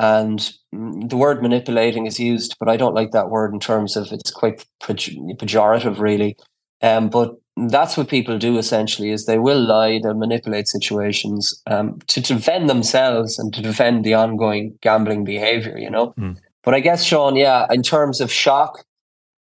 and 0.00 0.50
the 0.72 1.16
word 1.16 1.42
manipulating 1.42 2.06
is 2.06 2.18
used, 2.18 2.56
but 2.58 2.70
I 2.70 2.78
don't 2.78 2.94
like 2.94 3.10
that 3.10 3.28
word 3.28 3.52
in 3.52 3.60
terms 3.60 3.96
of 3.96 4.10
it's 4.12 4.30
quite 4.30 4.64
pejorative, 4.82 5.98
really. 5.98 6.38
Um, 6.80 7.10
but 7.10 7.34
that's 7.68 7.98
what 7.98 8.08
people 8.08 8.38
do 8.38 8.56
essentially 8.56 9.10
is 9.10 9.26
they 9.26 9.38
will 9.38 9.60
lie, 9.60 10.00
they'll 10.02 10.14
manipulate 10.14 10.68
situations 10.68 11.62
um, 11.66 11.98
to 12.06 12.22
defend 12.22 12.70
themselves 12.70 13.38
and 13.38 13.52
to 13.52 13.60
defend 13.60 14.02
the 14.02 14.14
ongoing 14.14 14.78
gambling 14.80 15.22
behavior, 15.24 15.76
you 15.76 15.90
know. 15.90 16.14
Mm. 16.18 16.38
But 16.64 16.72
I 16.72 16.80
guess, 16.80 17.04
Sean, 17.04 17.36
yeah, 17.36 17.66
in 17.70 17.82
terms 17.82 18.22
of 18.22 18.32
shock, 18.32 18.82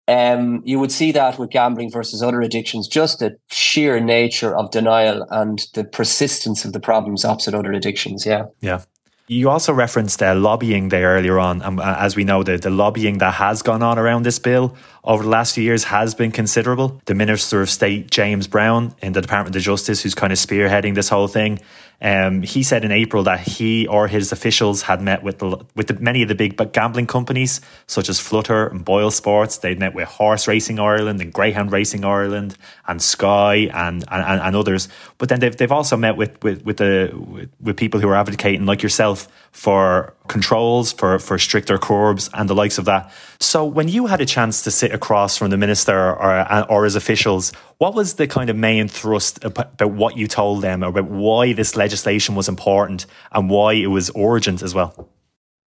um, 0.09 0.61
you 0.67 0.79
would 0.79 0.93
see 0.93 1.11
that 1.13 1.39
with 1.39 1.49
gambling 1.49 1.91
versus 1.91 2.23
other 2.23 2.43
addictions, 2.43 2.87
just 2.87 3.21
the 3.21 3.39
sheer 3.51 3.99
nature 3.99 4.55
of 4.55 4.71
denial 4.71 5.27
and 5.31 5.67
the 5.73 5.85
persistence 5.85 6.67
of 6.67 6.75
the 6.75 6.81
problems 6.81 7.25
opposite 7.25 7.55
other 7.55 7.73
addictions. 7.73 8.27
Yeah. 8.27 8.45
Yeah. 8.61 8.83
You 9.27 9.49
also 9.49 9.73
referenced 9.73 10.23
uh, 10.23 10.35
lobbying 10.35 10.91
there 10.91 11.15
earlier 11.15 11.39
on. 11.39 11.63
Um, 11.63 11.81
as 11.81 12.15
we 12.15 12.25
know, 12.25 12.43
the, 12.43 12.59
the 12.59 12.69
lobbying 12.69 13.19
that 13.19 13.33
has 13.35 13.63
gone 13.63 13.83
on 13.83 13.99
around 13.99 14.25
this 14.25 14.39
bill 14.39 14.77
over 15.03 15.23
the 15.23 15.31
last 15.31 15.55
few 15.55 15.65
years 15.65 15.85
has 15.85 16.15
been 16.15 16.31
considerable. 16.31 17.01
The 17.07 17.15
Minister 17.15 17.63
of 17.63 17.71
State, 17.71 18.11
James 18.11 18.47
Browne, 18.47 18.95
in 19.01 19.15
the 19.15 19.23
Department 19.23 19.57
of 19.57 19.63
Justice, 19.63 20.03
who's 20.03 20.15
kind 20.15 20.31
of 20.31 20.39
spearheading 20.39 20.95
this 20.95 21.09
whole 21.09 21.27
thing, 21.27 21.61
um, 22.05 22.43
he 22.43 22.63
said 22.63 22.85
in 22.85 22.93
April 22.93 23.23
that 23.23 23.41
he 23.41 23.87
or 23.87 24.07
his 24.09 24.31
officials 24.31 24.83
had 24.83 25.01
met 25.01 25.23
with 25.23 25.39
the, 25.39 25.65
with 25.75 25.87
the, 25.87 25.95
many 25.95 26.21
of 26.21 26.29
the 26.29 26.35
big 26.35 26.55
gambling 26.75 27.07
companies, 27.07 27.63
such 27.87 28.11
as 28.11 28.21
Flutter 28.21 28.67
and 28.67 28.85
Boyle 28.85 29.11
Sports. 29.11 29.57
They'd 29.57 29.79
met 29.79 29.95
with 29.95 30.07
Horse 30.07 30.47
Racing 30.47 30.79
Ireland 30.79 31.23
and 31.23 31.33
Greyhound 31.33 31.73
Racing 31.73 32.05
Ireland 32.05 32.59
and 32.87 33.01
Sky 33.01 33.71
and, 33.73 34.05
and, 34.11 34.41
and 34.43 34.55
others. 34.55 34.87
But 35.17 35.31
then 35.31 35.41
they've, 35.41 35.57
they've 35.57 35.73
also 35.73 35.97
met 35.97 36.19
with, 36.19 36.43
with, 36.45 36.63
with, 36.67 36.77
the, 36.77 37.11
with, 37.15 37.51
with 37.59 37.77
people 37.79 38.01
who 38.01 38.09
are 38.09 38.17
advocating, 38.17 38.67
like 38.67 38.83
yourself, 38.83 39.27
for 39.53 40.13
controls, 40.29 40.93
for, 40.93 41.19
for 41.19 41.39
stricter 41.39 41.79
curbs 41.79 42.29
and 42.35 42.51
the 42.51 42.55
likes 42.55 42.77
of 42.77 42.85
that. 42.85 43.11
So 43.45 43.65
when 43.65 43.89
you 43.89 44.07
had 44.07 44.21
a 44.21 44.27
chance 44.27 44.63
to 44.63 44.71
sit 44.71 44.93
across 44.93 45.37
from 45.37 45.51
the 45.51 45.59
minister 45.59 45.95
or, 45.95 46.71
or 46.71 46.85
his 46.85 46.97
officials, 46.97 47.53
what 47.79 47.95
was 47.95 48.15
the 48.15 48.27
kind 48.27 48.49
of 48.49 48.57
main 48.57 48.89
thrust 48.89 49.45
about 49.45 49.93
what 49.93 50.17
you 50.17 50.27
told 50.27 50.63
them 50.63 50.83
about 50.83 51.05
why 51.11 51.53
this 51.53 51.77
legislation 51.77 52.35
was 52.35 52.49
important 52.49 53.05
and 53.33 53.51
why 53.51 53.75
it 53.75 53.89
was 53.89 54.11
urgent 54.17 54.63
as 54.63 54.75
well? 54.75 55.11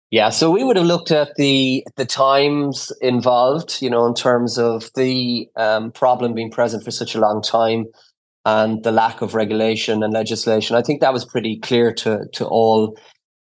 Yeah, 0.09 0.29
so 0.29 0.49
we 0.51 0.63
would 0.63 0.77
have 0.77 0.85
looked 0.85 1.11
at 1.11 1.35
the 1.35 1.85
the 1.97 2.05
times 2.05 2.93
involved, 3.01 3.81
you 3.81 3.89
know, 3.89 4.05
in 4.05 4.13
terms 4.13 4.57
of 4.57 4.89
the 4.95 5.49
um, 5.57 5.91
problem 5.91 6.33
being 6.33 6.51
present 6.51 6.83
for 6.83 6.91
such 6.91 7.13
a 7.15 7.19
long 7.19 7.41
time 7.41 7.85
and 8.45 8.83
the 8.83 8.91
lack 8.91 9.21
of 9.21 9.35
regulation 9.35 10.01
and 10.01 10.13
legislation. 10.13 10.77
I 10.77 10.81
think 10.81 11.01
that 11.01 11.11
was 11.11 11.25
pretty 11.25 11.59
clear 11.59 11.93
to 11.95 12.25
to 12.33 12.45
all 12.45 12.97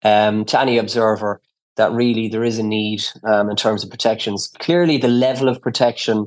um, 0.04 0.44
to 0.44 0.60
any 0.60 0.78
observer 0.78 1.40
that 1.76 1.92
really 1.92 2.28
there 2.28 2.44
is 2.44 2.58
a 2.58 2.62
need 2.62 3.02
um, 3.24 3.50
in 3.50 3.56
terms 3.56 3.84
of 3.84 3.90
protections. 3.90 4.50
Clearly, 4.58 4.98
the 4.98 5.08
level 5.08 5.48
of 5.48 5.60
protection 5.62 6.26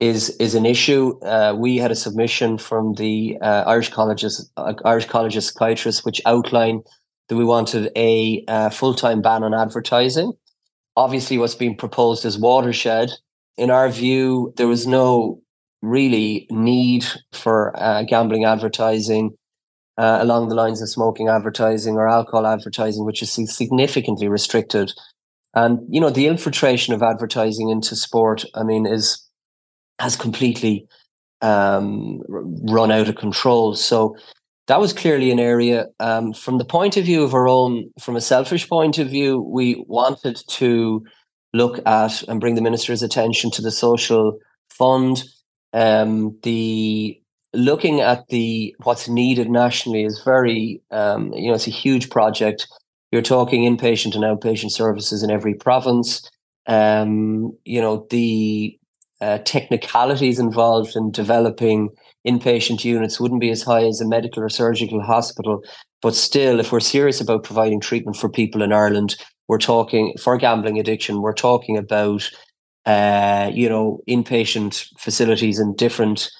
is 0.00 0.30
is 0.36 0.54
an 0.54 0.66
issue. 0.66 1.18
Uh, 1.20 1.54
we 1.56 1.76
had 1.78 1.90
a 1.90 1.96
submission 1.96 2.58
from 2.58 2.94
the 2.94 3.36
uh, 3.40 3.64
Irish 3.66 3.90
colleges, 3.90 4.50
uh, 4.56 4.74
Irish 4.84 5.06
College 5.06 5.36
of 5.36 5.44
Psychiatrists, 5.44 6.04
which 6.04 6.20
outlined 6.26 6.82
that 7.28 7.36
we 7.36 7.44
wanted 7.44 7.90
a 7.96 8.44
uh, 8.48 8.70
full 8.70 8.94
time 8.94 9.22
ban 9.22 9.42
on 9.42 9.54
advertising. 9.54 10.32
Obviously, 10.96 11.38
what's 11.38 11.54
being 11.54 11.76
proposed 11.76 12.24
is 12.24 12.38
watershed. 12.38 13.10
In 13.56 13.70
our 13.70 13.88
view, 13.88 14.52
there 14.56 14.68
was 14.68 14.86
no 14.86 15.40
really 15.82 16.46
need 16.50 17.06
for 17.32 17.72
uh, 17.76 18.02
gambling 18.02 18.44
advertising 18.44 19.36
uh, 19.98 20.18
along 20.20 20.48
the 20.48 20.54
lines 20.54 20.82
of 20.82 20.88
smoking 20.88 21.28
advertising 21.28 21.96
or 21.96 22.08
alcohol 22.08 22.46
advertising, 22.46 23.04
which 23.04 23.22
is 23.22 23.32
significantly 23.32 24.28
restricted. 24.28 24.92
And 25.54 25.80
you 25.88 26.00
know, 26.00 26.10
the 26.10 26.26
infiltration 26.26 26.92
of 26.94 27.02
advertising 27.02 27.70
into 27.70 27.96
sport, 27.96 28.44
I 28.54 28.62
mean, 28.62 28.86
is 28.86 29.26
has 29.98 30.16
completely 30.16 30.86
um, 31.40 32.20
run 32.28 32.90
out 32.90 33.08
of 33.08 33.16
control. 33.16 33.74
So 33.74 34.16
that 34.66 34.80
was 34.80 34.92
clearly 34.92 35.30
an 35.30 35.38
area. 35.38 35.86
Um, 36.00 36.32
from 36.32 36.58
the 36.58 36.64
point 36.64 36.96
of 36.96 37.04
view 37.04 37.22
of 37.22 37.34
our 37.34 37.48
own, 37.48 37.90
from 38.00 38.16
a 38.16 38.20
selfish 38.20 38.68
point 38.68 38.98
of 38.98 39.08
view, 39.08 39.40
we 39.40 39.84
wanted 39.86 40.42
to 40.48 41.04
look 41.54 41.80
at 41.86 42.22
and 42.24 42.40
bring 42.40 42.54
the 42.54 42.62
minister's 42.62 43.02
attention 43.02 43.50
to 43.52 43.62
the 43.62 43.70
social 43.70 44.38
fund, 44.70 45.24
um, 45.72 46.38
the 46.42 47.20
looking 47.56 48.00
at 48.00 48.28
the 48.28 48.74
what's 48.84 49.08
needed 49.08 49.50
nationally 49.50 50.04
is 50.04 50.22
very 50.24 50.80
um, 50.90 51.32
you 51.32 51.48
know 51.48 51.54
it's 51.54 51.66
a 51.66 51.70
huge 51.70 52.10
project. 52.10 52.66
You're 53.12 53.22
talking 53.22 53.62
inpatient 53.62 54.14
and 54.14 54.24
outpatient 54.24 54.70
services 54.70 55.22
in 55.22 55.30
every 55.30 55.54
province. 55.54 56.28
Um, 56.66 57.56
you 57.64 57.80
know 57.80 58.06
the 58.10 58.78
uh, 59.20 59.38
technicalities 59.38 60.38
involved 60.38 60.94
in 60.94 61.10
developing 61.10 61.90
inpatient 62.26 62.84
units 62.84 63.20
wouldn't 63.20 63.40
be 63.40 63.50
as 63.50 63.62
high 63.62 63.84
as 63.84 64.00
a 64.00 64.08
medical 64.08 64.42
or 64.42 64.48
surgical 64.48 65.02
hospital. 65.02 65.62
But 66.02 66.14
still 66.14 66.60
if 66.60 66.72
we're 66.72 66.80
serious 66.80 67.20
about 67.20 67.44
providing 67.44 67.80
treatment 67.80 68.16
for 68.16 68.28
people 68.28 68.62
in 68.62 68.72
ireland 68.72 69.16
we're 69.48 69.58
talking 69.58 70.14
for 70.20 70.36
gambling 70.36 70.78
addiction 70.78 71.22
we're 71.22 71.32
talking 71.32 71.76
about 71.76 72.30
uh, 72.84 73.50
you 73.52 73.68
know 73.68 74.00
inpatient 74.08 74.86
facilities 74.98 75.58
in 75.58 75.74
different 75.74 76.30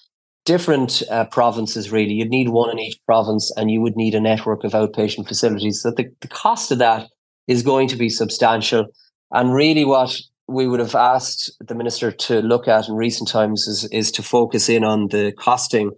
different 0.47 1.03
uh, 1.11 1.27
provinces 1.27 1.93
really. 1.93 2.15
You'd 2.15 2.31
need 2.31 2.49
one 2.49 2.71
in 2.71 2.79
each 2.79 2.99
province 3.05 3.53
and 3.57 3.71
you 3.71 3.83
would 3.83 3.97
need 3.97 4.15
a 4.15 4.21
network 4.21 4.65
of 4.65 4.73
outpatient 4.73 5.29
facilities. 5.29 5.83
So 5.83 5.91
the, 5.91 6.07
the 6.21 6.29
cost 6.29 6.73
of 6.73 6.79
that 6.79 7.09
is 7.47 7.63
going 7.63 7.89
to 7.89 7.97
be 7.97 8.09
substantial. 8.09 8.87
And 9.33 9.53
really 9.53 9.85
what 9.85 10.19
we 10.49 10.67
would 10.67 10.81
have 10.81 10.95
asked 10.95 11.53
the 11.61 11.75
minister 11.75 12.13
to 12.13 12.41
look 12.41 12.69
at 12.69 12.89
in 12.89 12.95
recent 12.95 13.29
times 13.29 13.67
is, 13.67 13.85
is 13.91 14.11
to 14.13 14.23
focus 14.23 14.69
in 14.69 14.85
on 14.85 15.09
the 15.09 15.33
costing. 15.33 15.91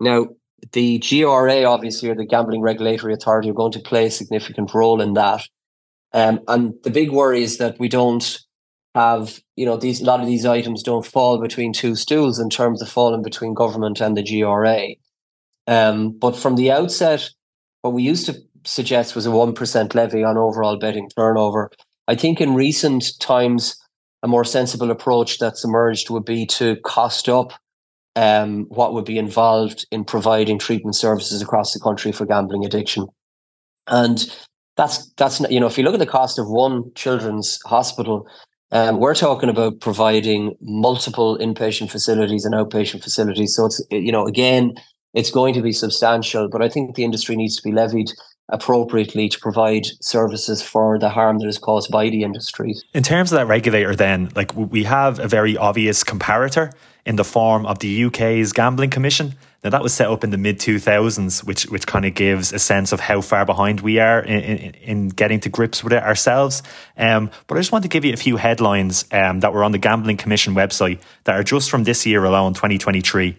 Now 0.00 0.26
the 0.72 0.98
GRA 0.98 1.64
obviously 1.64 2.10
or 2.10 2.16
the 2.16 2.26
gambling 2.26 2.62
regulatory 2.62 3.14
authority 3.14 3.50
are 3.50 3.54
going 3.54 3.72
to 3.72 3.80
play 3.80 4.06
a 4.06 4.10
significant 4.10 4.74
role 4.74 5.00
in 5.00 5.14
that. 5.14 5.42
Um, 6.12 6.40
and 6.48 6.74
the 6.82 6.90
big 6.90 7.10
worry 7.12 7.42
is 7.42 7.58
that 7.58 7.78
we 7.78 7.88
don't 7.88 8.40
have 8.96 9.42
you 9.56 9.66
know 9.66 9.76
these 9.76 10.00
a 10.00 10.04
lot 10.04 10.20
of 10.20 10.26
these 10.26 10.46
items 10.46 10.82
don't 10.82 11.04
fall 11.04 11.38
between 11.38 11.72
two 11.72 11.94
stools 11.94 12.40
in 12.40 12.48
terms 12.48 12.80
of 12.80 12.88
falling 12.88 13.22
between 13.22 13.52
government 13.52 14.00
and 14.00 14.16
the 14.16 14.22
GRA. 14.22 14.94
Um, 15.66 16.12
but 16.12 16.34
from 16.34 16.56
the 16.56 16.72
outset, 16.72 17.28
what 17.82 17.92
we 17.92 18.02
used 18.02 18.24
to 18.26 18.34
suggest 18.64 19.14
was 19.14 19.26
a 19.26 19.30
one 19.30 19.54
percent 19.54 19.94
levy 19.94 20.24
on 20.24 20.38
overall 20.38 20.78
betting 20.78 21.10
turnover. 21.14 21.70
I 22.08 22.14
think 22.14 22.40
in 22.40 22.54
recent 22.54 23.04
times, 23.20 23.76
a 24.22 24.28
more 24.28 24.44
sensible 24.44 24.90
approach 24.90 25.38
that's 25.38 25.64
emerged 25.64 26.08
would 26.08 26.24
be 26.24 26.46
to 26.46 26.76
cost 26.76 27.28
up 27.28 27.52
um, 28.14 28.64
what 28.70 28.94
would 28.94 29.04
be 29.04 29.18
involved 29.18 29.86
in 29.90 30.04
providing 30.04 30.58
treatment 30.58 30.96
services 30.96 31.42
across 31.42 31.74
the 31.74 31.80
country 31.80 32.12
for 32.12 32.24
gambling 32.24 32.64
addiction. 32.64 33.08
And 33.88 34.24
that's 34.78 35.12
that's 35.18 35.40
you 35.50 35.60
know 35.60 35.66
if 35.66 35.76
you 35.76 35.84
look 35.84 35.94
at 35.94 36.00
the 36.00 36.06
cost 36.06 36.38
of 36.38 36.48
one 36.48 36.92
children's 36.94 37.60
hospital 37.66 38.26
um, 38.76 39.00
we're 39.00 39.14
talking 39.14 39.48
about 39.48 39.80
providing 39.80 40.54
multiple 40.60 41.38
inpatient 41.38 41.90
facilities 41.90 42.44
and 42.44 42.54
outpatient 42.54 43.02
facilities. 43.02 43.54
So 43.54 43.66
it's 43.66 43.80
you 43.90 44.12
know 44.12 44.26
again, 44.26 44.74
it's 45.14 45.30
going 45.30 45.54
to 45.54 45.62
be 45.62 45.72
substantial, 45.72 46.48
but 46.50 46.60
I 46.60 46.68
think 46.68 46.94
the 46.94 47.04
industry 47.04 47.36
needs 47.36 47.56
to 47.56 47.62
be 47.62 47.72
levied 47.72 48.10
appropriately 48.50 49.28
to 49.30 49.38
provide 49.40 49.86
services 50.00 50.62
for 50.62 50.98
the 50.98 51.08
harm 51.08 51.38
that 51.38 51.48
is 51.48 51.58
caused 51.58 51.90
by 51.90 52.10
the 52.10 52.22
industry. 52.22 52.74
In 52.92 53.02
terms 53.02 53.32
of 53.32 53.38
that 53.38 53.46
regulator, 53.46 53.96
then, 53.96 54.30
like 54.36 54.54
we 54.54 54.84
have 54.84 55.18
a 55.18 55.26
very 55.26 55.56
obvious 55.56 56.04
comparator 56.04 56.70
in 57.06 57.16
the 57.16 57.24
form 57.24 57.64
of 57.64 57.78
the 57.78 58.04
UK's 58.04 58.52
Gambling 58.52 58.90
Commission. 58.90 59.34
Now 59.64 59.70
that 59.70 59.82
was 59.82 59.92
set 59.92 60.08
up 60.08 60.22
in 60.22 60.30
the 60.30 60.38
mid 60.38 60.58
2000s, 60.58 61.44
which 61.44 61.64
which 61.66 61.86
kind 61.86 62.04
of 62.04 62.14
gives 62.14 62.52
a 62.52 62.58
sense 62.58 62.92
of 62.92 63.00
how 63.00 63.20
far 63.20 63.44
behind 63.44 63.80
we 63.80 63.98
are 63.98 64.20
in, 64.20 64.40
in, 64.40 64.74
in 64.74 65.08
getting 65.08 65.40
to 65.40 65.48
grips 65.48 65.82
with 65.82 65.92
it 65.92 66.02
ourselves. 66.02 66.62
Um, 66.96 67.30
but 67.46 67.56
I 67.56 67.60
just 67.60 67.72
want 67.72 67.82
to 67.82 67.88
give 67.88 68.04
you 68.04 68.12
a 68.12 68.16
few 68.16 68.36
headlines 68.36 69.04
um, 69.12 69.40
that 69.40 69.52
were 69.52 69.64
on 69.64 69.72
the 69.72 69.78
Gambling 69.78 70.18
Commission 70.18 70.54
website 70.54 71.00
that 71.24 71.34
are 71.34 71.42
just 71.42 71.70
from 71.70 71.84
this 71.84 72.06
year 72.06 72.24
alone, 72.24 72.54
2023. 72.54 73.36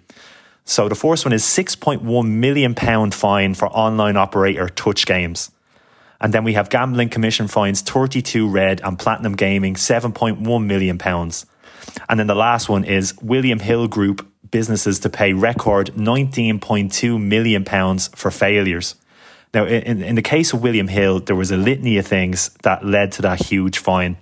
So 0.65 0.89
the 0.89 0.95
first 0.95 1.23
one 1.23 1.31
is 1.31 1.43
6.1 1.43 2.27
million 2.27 2.75
pound 2.75 3.13
fine 3.13 3.53
for 3.53 3.69
online 3.69 4.17
operator 4.17 4.67
Touch 4.67 5.05
Games. 5.05 5.49
And 6.19 6.33
then 6.33 6.43
we 6.43 6.53
have 6.53 6.69
Gambling 6.69 7.09
Commission 7.09 7.47
fines 7.47 7.81
32 7.81 8.49
red 8.49 8.81
and 8.83 8.97
Platinum 8.99 9.35
Gaming 9.35 9.75
7.1 9.75 10.65
million 10.65 10.97
pounds. 10.97 11.45
And 12.09 12.19
then 12.19 12.27
the 12.27 12.35
last 12.35 12.69
one 12.69 12.83
is 12.83 13.15
William 13.21 13.59
Hill 13.59 13.87
Group 13.87 14.27
businesses 14.51 14.99
to 15.01 15.09
pay 15.09 15.33
record 15.33 15.91
19.2 15.95 17.21
million 17.21 17.63
pounds 17.65 18.09
for 18.09 18.31
failures. 18.31 18.95
Now, 19.53 19.65
in, 19.65 20.03
in 20.03 20.15
the 20.15 20.21
case 20.21 20.53
of 20.53 20.61
William 20.61 20.87
Hill, 20.87 21.19
there 21.19 21.35
was 21.35 21.51
a 21.51 21.57
litany 21.57 21.97
of 21.97 22.05
things 22.05 22.49
that 22.63 22.85
led 22.85 23.11
to 23.13 23.21
that 23.23 23.45
huge 23.45 23.77
fine. 23.77 24.17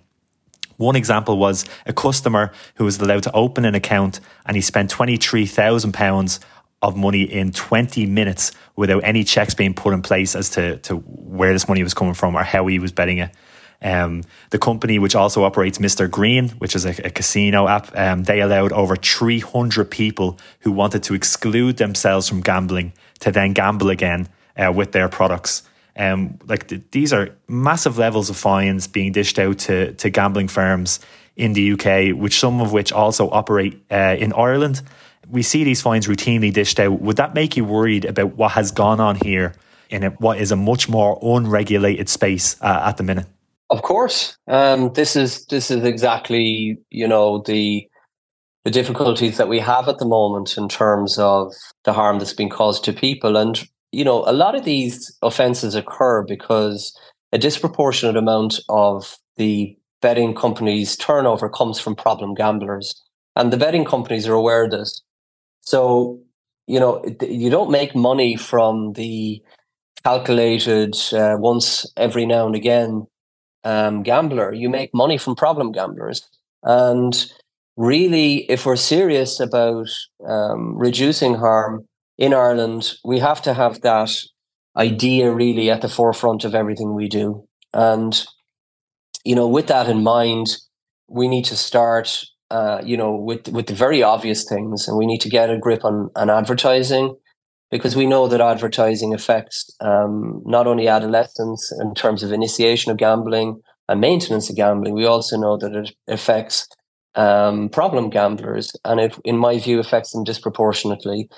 One 0.77 0.95
example 0.95 1.37
was 1.37 1.65
a 1.85 1.93
customer 1.93 2.51
who 2.75 2.83
was 2.83 2.99
allowed 2.99 3.23
to 3.23 3.31
open 3.31 3.65
an 3.65 3.75
account 3.75 4.19
and 4.45 4.55
he 4.55 4.61
spent 4.61 4.91
£23,000 4.91 6.39
of 6.81 6.97
money 6.97 7.23
in 7.23 7.51
20 7.51 8.05
minutes 8.05 8.51
without 8.75 9.03
any 9.03 9.23
checks 9.23 9.53
being 9.53 9.73
put 9.73 9.93
in 9.93 10.01
place 10.01 10.35
as 10.35 10.49
to, 10.51 10.77
to 10.77 10.97
where 10.97 11.53
this 11.53 11.67
money 11.67 11.81
was 11.81 11.93
coming 11.93 12.13
from 12.13 12.35
or 12.35 12.43
how 12.43 12.67
he 12.67 12.77
was 12.79 12.91
betting 12.91 13.19
it. 13.19 13.31
Um, 13.85 14.23
the 14.49 14.57
company, 14.57 14.97
which 14.97 15.13
also 15.13 15.43
operates 15.43 15.77
Mr. 15.77 16.09
Green, 16.09 16.49
which 16.57 16.75
is 16.75 16.85
a, 16.85 17.05
a 17.05 17.11
casino 17.11 17.67
app, 17.67 17.95
um, 17.95 18.23
they 18.23 18.41
allowed 18.41 18.71
over 18.71 18.95
300 18.95 19.91
people 19.91 20.39
who 20.61 20.71
wanted 20.71 21.03
to 21.03 21.13
exclude 21.13 21.77
themselves 21.77 22.27
from 22.27 22.41
gambling 22.41 22.93
to 23.19 23.31
then 23.31 23.53
gamble 23.53 23.91
again 23.91 24.27
uh, 24.57 24.71
with 24.71 24.91
their 24.91 25.07
products. 25.07 25.61
Um, 25.95 26.39
like 26.47 26.67
th- 26.67 26.81
these 26.89 27.13
are 27.13 27.37
massive 27.47 27.99
levels 27.99 28.31
of 28.31 28.37
fines 28.37 28.87
being 28.87 29.11
dished 29.11 29.37
out 29.37 29.59
to, 29.59 29.93
to 29.93 30.09
gambling 30.09 30.47
firms 30.47 30.99
in 31.35 31.53
the 31.53 31.73
UK, 31.73 32.19
which 32.19 32.39
some 32.39 32.61
of 32.61 32.73
which 32.73 32.91
also 32.91 33.29
operate 33.29 33.79
uh, 33.91 34.15
in 34.17 34.33
Ireland. 34.33 34.81
We 35.29 35.43
see 35.43 35.63
these 35.63 35.83
fines 35.83 36.07
routinely 36.07 36.51
dished 36.51 36.79
out. 36.79 37.01
Would 37.01 37.17
that 37.17 37.35
make 37.35 37.55
you 37.55 37.63
worried 37.63 38.05
about 38.05 38.35
what 38.35 38.53
has 38.53 38.71
gone 38.71 38.99
on 38.99 39.15
here 39.15 39.53
in 39.91 40.03
a, 40.03 40.09
what 40.09 40.39
is 40.39 40.51
a 40.51 40.55
much 40.55 40.89
more 40.89 41.19
unregulated 41.21 42.09
space 42.09 42.59
uh, 42.61 42.81
at 42.83 42.97
the 42.97 43.03
minute? 43.03 43.27
Of 43.69 43.81
course, 43.81 44.37
um, 44.47 44.93
this 44.93 45.15
is 45.15 45.45
this 45.47 45.71
is 45.71 45.83
exactly 45.83 46.77
you 46.91 47.07
know 47.07 47.41
the 47.45 47.87
the 48.63 48.71
difficulties 48.71 49.37
that 49.37 49.49
we 49.49 49.59
have 49.59 49.87
at 49.87 49.97
the 49.97 50.05
moment 50.05 50.57
in 50.57 50.67
terms 50.69 51.17
of 51.17 51.53
the 51.83 51.93
harm 51.93 52.19
that's 52.19 52.33
been 52.33 52.49
caused 52.49 52.83
to 52.85 52.93
people, 52.93 53.37
and 53.37 53.67
you 53.91 54.03
know 54.03 54.23
a 54.27 54.33
lot 54.33 54.55
of 54.55 54.65
these 54.65 55.15
offences 55.23 55.73
occur 55.73 56.23
because 56.23 56.95
a 57.31 57.39
disproportionate 57.39 58.17
amount 58.17 58.59
of 58.69 59.17
the 59.37 59.75
betting 60.01 60.35
companies' 60.35 60.95
turnover 60.95 61.49
comes 61.49 61.79
from 61.79 61.95
problem 61.95 62.35
gamblers, 62.35 62.93
and 63.35 63.51
the 63.51 63.57
betting 63.57 63.85
companies 63.85 64.27
are 64.27 64.35
aware 64.35 64.65
of 64.65 64.71
this. 64.71 65.01
So 65.61 66.19
you 66.67 66.79
know 66.79 67.03
you 67.21 67.49
don't 67.49 67.71
make 67.71 67.95
money 67.95 68.35
from 68.35 68.93
the 68.93 69.41
calculated 70.03 70.95
uh, 71.13 71.35
once 71.39 71.91
every 71.97 72.27
now 72.27 72.45
and 72.45 72.55
again 72.55 73.07
um, 73.65 74.03
gambler. 74.03 74.53
You 74.53 74.69
make 74.69 74.91
money 74.93 75.17
from 75.17 75.35
problem 75.35 75.73
gamblers. 75.73 76.29
And 76.63 77.13
really, 77.75 78.49
if 78.49 78.65
we're 78.65 78.77
serious 78.77 79.39
about 79.39 79.89
um, 80.25 80.77
reducing 80.77 81.35
harm 81.35 81.85
in 82.17 82.33
Ireland, 82.33 82.93
we 83.03 83.19
have 83.19 83.41
to 83.41 83.53
have 83.53 83.81
that 83.81 84.11
idea 84.77 85.31
really 85.31 85.69
at 85.69 85.81
the 85.81 85.89
forefront 85.89 86.45
of 86.45 86.55
everything 86.55 86.95
we 86.95 87.09
do. 87.09 87.45
And, 87.73 88.25
you 89.25 89.35
know, 89.35 89.47
with 89.47 89.67
that 89.67 89.89
in 89.89 90.03
mind, 90.03 90.47
we 91.07 91.27
need 91.27 91.45
to 91.45 91.57
start, 91.57 92.23
uh, 92.49 92.81
you 92.83 92.95
know, 92.97 93.15
with, 93.15 93.49
with 93.49 93.67
the 93.67 93.73
very 93.73 94.01
obvious 94.01 94.45
things, 94.47 94.87
and 94.87 94.97
we 94.97 95.05
need 95.05 95.21
to 95.21 95.29
get 95.29 95.49
a 95.49 95.57
grip 95.57 95.83
on, 95.83 96.09
on 96.15 96.29
advertising 96.29 97.15
because 97.75 97.95
we 97.95 98.05
know 98.05 98.27
that 98.27 98.41
advertising 98.41 99.13
affects 99.13 99.69
um, 99.81 100.41
not 100.45 100.67
only 100.67 100.87
adolescents 100.87 101.71
in 101.81 101.93
terms 101.93 102.23
of 102.23 102.31
initiation 102.31 102.91
of 102.91 102.97
gambling 102.97 103.61
and 103.89 104.01
maintenance 104.01 104.49
of 104.49 104.55
gambling, 104.55 104.93
we 104.93 105.05
also 105.05 105.37
know 105.37 105.57
that 105.57 105.73
it 105.73 105.91
affects 106.07 106.67
um, 107.15 107.69
problem 107.69 108.09
gamblers, 108.09 108.75
and 108.83 108.99
it, 108.99 109.17
in 109.23 109.37
my 109.37 109.57
view, 109.59 109.79
affects 109.79 110.11
them 110.11 110.23
disproportionately. 110.23 111.29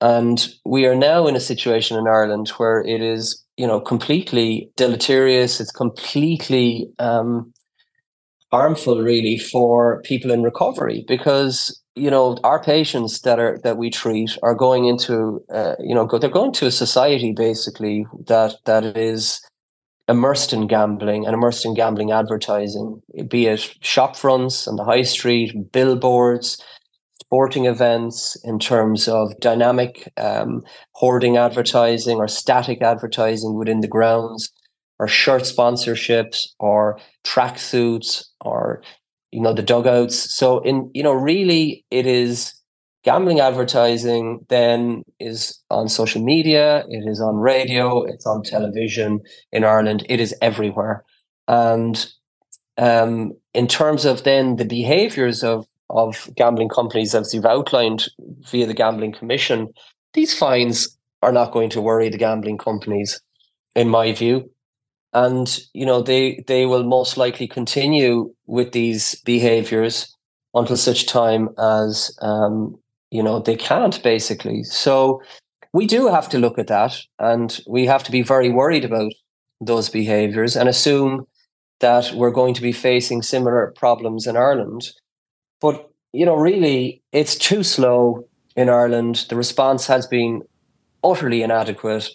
And 0.00 0.46
we 0.64 0.86
are 0.86 0.94
now 0.94 1.26
in 1.26 1.36
a 1.36 1.40
situation 1.40 1.96
in 1.96 2.06
Ireland 2.06 2.48
where 2.50 2.82
it 2.82 3.00
is, 3.00 3.44
you 3.56 3.66
know, 3.66 3.80
completely 3.80 4.70
deleterious. 4.76 5.60
It's 5.60 5.70
completely 5.72 6.88
um, 6.98 7.52
harmful, 8.52 9.02
really, 9.02 9.38
for 9.38 10.02
people 10.02 10.30
in 10.30 10.42
recovery 10.42 11.04
because 11.08 11.82
you 11.96 12.10
know 12.10 12.36
our 12.44 12.62
patients 12.62 13.20
that 13.20 13.38
are 13.38 13.58
that 13.62 13.76
we 13.76 13.90
treat 13.90 14.36
are 14.42 14.54
going 14.54 14.86
into 14.86 15.44
uh, 15.52 15.74
you 15.78 15.94
know 15.94 16.06
go, 16.06 16.18
they're 16.18 16.30
going 16.30 16.52
to 16.52 16.66
a 16.66 16.70
society 16.70 17.32
basically 17.32 18.06
that 18.26 18.56
that 18.64 18.84
is 18.96 19.40
immersed 20.08 20.52
in 20.52 20.66
gambling 20.66 21.24
and 21.24 21.34
immersed 21.34 21.64
in 21.64 21.74
gambling 21.74 22.10
advertising 22.10 23.00
be 23.28 23.46
it 23.46 23.74
shop 23.80 24.16
fronts 24.16 24.68
on 24.68 24.76
the 24.76 24.84
high 24.84 25.02
street 25.02 25.54
billboards 25.72 26.62
sporting 27.20 27.64
events 27.64 28.36
in 28.44 28.58
terms 28.58 29.08
of 29.08 29.32
dynamic 29.40 30.12
um, 30.18 30.62
hoarding 30.92 31.36
advertising 31.36 32.18
or 32.18 32.28
static 32.28 32.82
advertising 32.82 33.54
within 33.54 33.80
the 33.80 33.88
grounds 33.88 34.52
or 34.98 35.08
shirt 35.08 35.42
sponsorships 35.42 36.48
or 36.58 36.98
tracksuits 37.24 38.24
or 38.40 38.82
you 39.34 39.40
know 39.40 39.52
the 39.52 39.62
dugouts. 39.62 40.32
So 40.32 40.60
in 40.60 40.90
you 40.94 41.02
know 41.02 41.12
really 41.12 41.84
it 41.90 42.06
is 42.06 42.54
gambling 43.02 43.40
advertising 43.40 44.46
then 44.48 45.02
is 45.18 45.60
on 45.70 45.88
social 45.88 46.22
media 46.22 46.84
it 46.88 47.04
is 47.06 47.20
on 47.20 47.34
radio 47.34 48.02
it's 48.02 48.24
on 48.24 48.42
television 48.42 49.20
in 49.52 49.64
ireland 49.64 50.06
it 50.08 50.20
is 50.20 50.34
everywhere. 50.40 51.04
And 51.48 52.06
um, 52.78 53.32
in 53.52 53.66
terms 53.66 54.04
of 54.04 54.24
then 54.24 54.56
the 54.56 54.64
behaviors 54.64 55.42
of 55.42 55.66
of 55.90 56.30
gambling 56.36 56.68
companies 56.68 57.14
as 57.14 57.34
you've 57.34 57.44
outlined 57.44 58.08
via 58.50 58.66
the 58.66 58.74
gambling 58.82 59.12
commission 59.12 59.68
these 60.14 60.32
fines 60.38 60.96
are 61.22 61.32
not 61.32 61.52
going 61.52 61.70
to 61.70 61.82
worry 61.82 62.08
the 62.08 62.24
gambling 62.26 62.58
companies 62.58 63.20
in 63.74 63.88
my 63.88 64.12
view 64.12 64.48
and 65.14 65.60
you 65.72 65.86
know 65.86 66.02
they 66.02 66.44
they 66.46 66.66
will 66.66 66.84
most 66.84 67.16
likely 67.16 67.46
continue 67.46 68.34
with 68.46 68.72
these 68.72 69.14
behaviors 69.24 70.14
until 70.54 70.76
such 70.76 71.06
time 71.06 71.48
as 71.58 72.16
um, 72.20 72.76
you 73.10 73.22
know 73.22 73.38
they 73.38 73.56
can't 73.56 74.02
basically. 74.02 74.64
So 74.64 75.22
we 75.72 75.86
do 75.86 76.08
have 76.08 76.28
to 76.30 76.38
look 76.38 76.58
at 76.58 76.66
that 76.66 76.98
and 77.18 77.60
we 77.66 77.86
have 77.86 78.02
to 78.04 78.12
be 78.12 78.22
very 78.22 78.50
worried 78.50 78.84
about 78.84 79.12
those 79.60 79.88
behaviors 79.88 80.56
and 80.56 80.68
assume 80.68 81.26
that 81.80 82.12
we're 82.12 82.30
going 82.30 82.54
to 82.54 82.62
be 82.62 82.72
facing 82.72 83.22
similar 83.22 83.72
problems 83.76 84.26
in 84.26 84.36
Ireland. 84.36 84.90
But 85.60 85.90
you 86.12 86.26
know 86.26 86.36
really 86.36 87.02
it's 87.12 87.36
too 87.36 87.62
slow 87.62 88.28
in 88.56 88.68
Ireland. 88.68 89.26
The 89.28 89.36
response 89.36 89.86
has 89.86 90.06
been 90.08 90.42
utterly 91.04 91.42
inadequate 91.42 92.08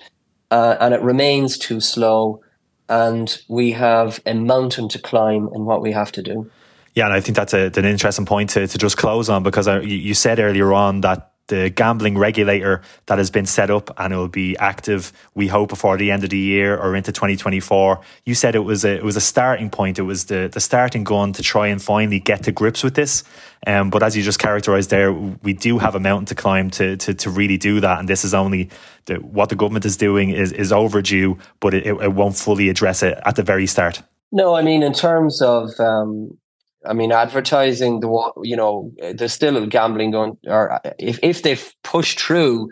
uh, 0.51 0.75
and 0.81 0.93
it 0.93 1.01
remains 1.01 1.57
too 1.57 1.79
slow 1.79 2.41
and 2.89 3.41
we 3.47 3.71
have 3.71 4.19
a 4.25 4.33
mountain 4.33 4.89
to 4.89 4.99
climb 4.99 5.49
in 5.53 5.65
what 5.65 5.81
we 5.81 5.91
have 5.91 6.11
to 6.13 6.23
do. 6.23 6.49
Yeah, 6.95 7.05
and 7.05 7.13
I 7.13 7.21
think 7.21 7.35
that's 7.35 7.53
a, 7.53 7.71
an 7.75 7.85
interesting 7.85 8.25
point 8.25 8.49
to, 8.51 8.67
to 8.67 8.77
just 8.77 8.97
close 8.97 9.29
on 9.29 9.43
because 9.43 9.67
I, 9.67 9.79
you 9.81 10.13
said 10.13 10.39
earlier 10.39 10.73
on 10.73 11.01
that 11.01 11.33
the 11.49 11.69
gambling 11.69 12.17
regulator 12.17 12.81
that 13.05 13.17
has 13.17 13.29
been 13.29 13.45
set 13.45 13.69
up 13.69 13.91
and 13.99 14.13
it 14.13 14.15
will 14.15 14.27
be 14.27 14.57
active 14.57 15.11
we 15.35 15.47
hope 15.47 15.69
before 15.69 15.97
the 15.97 16.09
end 16.11 16.23
of 16.23 16.29
the 16.29 16.37
year 16.37 16.77
or 16.77 16.95
into 16.95 17.11
2024 17.11 17.99
you 18.25 18.33
said 18.33 18.55
it 18.55 18.59
was 18.59 18.85
a 18.85 18.95
it 18.95 19.03
was 19.03 19.15
a 19.15 19.21
starting 19.21 19.69
point. 19.69 19.99
It 19.99 20.03
was 20.03 20.25
the 20.25 20.49
the 20.51 20.59
starting 20.59 21.03
gun 21.03 21.33
to 21.33 21.43
try 21.43 21.67
and 21.67 21.81
finally 21.81 22.19
get 22.19 22.43
to 22.43 22.51
grips 22.51 22.83
with 22.83 22.95
this. 22.95 23.23
Um, 23.67 23.89
but 23.89 24.03
as 24.03 24.15
you 24.15 24.23
just 24.23 24.39
characterized 24.39 24.89
there 24.89 25.11
we 25.11 25.53
do 25.53 25.79
have 25.79 25.95
a 25.95 25.99
mountain 25.99 26.25
to 26.27 26.35
climb 26.35 26.69
to 26.71 26.97
to, 26.97 27.13
to 27.13 27.29
really 27.29 27.57
do 27.57 27.79
that. 27.79 27.99
And 27.99 28.07
this 28.07 28.23
is 28.23 28.33
only 28.33 28.69
the, 29.05 29.15
what 29.15 29.49
the 29.49 29.55
government 29.55 29.85
is 29.85 29.97
doing 29.97 30.29
is 30.29 30.51
is 30.51 30.71
overdue 30.71 31.37
but 31.59 31.73
it, 31.73 31.85
it 31.85 32.13
won't 32.13 32.35
fully 32.35 32.69
address 32.69 33.03
it 33.03 33.17
at 33.25 33.35
the 33.35 33.43
very 33.43 33.67
start. 33.67 34.01
No 34.31 34.55
i 34.55 34.61
mean 34.61 34.83
in 34.83 34.93
terms 34.93 35.41
of 35.41 35.79
um, 35.79 36.37
I 36.85 36.93
mean, 36.93 37.11
advertising 37.11 37.99
the 37.99 38.31
you 38.43 38.55
know, 38.55 38.91
there's 39.13 39.33
still 39.33 39.65
gambling 39.67 40.11
going. 40.11 40.37
Or 40.47 40.79
if 40.97 41.19
if 41.21 41.43
they've 41.43 41.73
pushed 41.83 42.19
through 42.19 42.69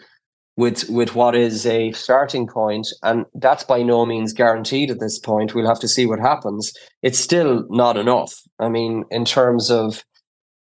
with 0.58 0.90
with 0.90 1.16
what 1.16 1.36
is 1.36 1.66
a 1.66 1.92
starting 1.92 2.48
point, 2.48 2.88
and 3.04 3.26
that's 3.36 3.64
by 3.64 3.84
no 3.84 4.06
means 4.06 4.34
guaranteed 4.34 4.90
at 4.92 5.00
this 5.00 5.20
point. 5.20 5.54
We'll 5.54 5.68
have 5.68 5.80
to 5.82 5.88
see 5.88 6.06
what 6.06 6.20
happens. 6.20 6.74
It's 7.02 7.20
still 7.20 7.66
not 7.70 7.96
enough. 7.96 8.42
I 8.60 8.68
mean, 8.68 9.06
in 9.12 9.24
terms 9.24 9.70
of 9.70 10.04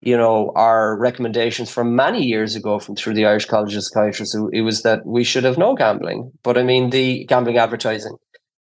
you 0.00 0.16
know 0.16 0.52
our 0.56 0.98
recommendations 0.98 1.70
from 1.70 1.94
many 1.94 2.24
years 2.24 2.56
ago 2.56 2.78
from 2.78 2.96
through 2.96 3.14
the 3.14 3.26
Irish 3.26 3.44
College 3.44 3.74
of 3.76 3.84
Psychiatrists, 3.84 4.36
it 4.52 4.62
was 4.62 4.82
that 4.82 5.04
we 5.04 5.24
should 5.24 5.44
have 5.44 5.58
no 5.58 5.74
gambling. 5.74 6.32
But 6.42 6.58
I 6.58 6.62
mean, 6.62 6.90
the 6.90 7.24
gambling 7.26 7.58
advertising. 7.58 8.16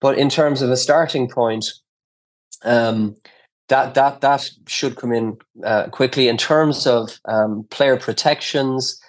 But 0.01 0.17
in 0.17 0.29
terms 0.29 0.61
of 0.61 0.69
a 0.69 0.77
starting 0.77 1.27
point, 1.27 1.65
um, 2.63 3.15
that 3.69 3.93
that 3.93 4.21
that 4.21 4.49
should 4.67 4.95
come 4.95 5.11
in 5.11 5.37
uh, 5.63 5.87
quickly 5.89 6.27
in 6.27 6.37
terms 6.37 6.85
of 6.85 7.19
um, 7.25 7.65
player 7.69 7.97
protections. 7.97 8.99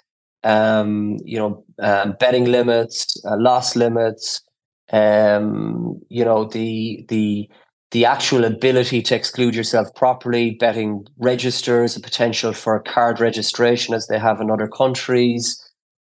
Um, 0.43 1.17
you 1.23 1.37
know, 1.37 1.63
um, 1.83 2.15
betting 2.19 2.45
limits, 2.45 3.15
uh, 3.25 3.37
loss 3.37 3.75
limits, 3.75 4.41
um, 4.91 6.01
you 6.09 6.25
know, 6.25 6.45
the 6.45 7.05
the 7.09 7.49
the 7.91 8.05
actual 8.05 8.45
ability 8.45 9.01
to 9.01 9.15
exclude 9.15 9.53
yourself 9.53 9.93
properly, 9.95 10.51
betting 10.51 11.05
registers, 11.17 11.95
the 11.95 11.99
potential 11.99 12.53
for 12.53 12.79
card 12.79 13.19
registration 13.19 13.93
as 13.93 14.07
they 14.07 14.17
have 14.17 14.39
in 14.39 14.49
other 14.49 14.67
countries. 14.67 15.61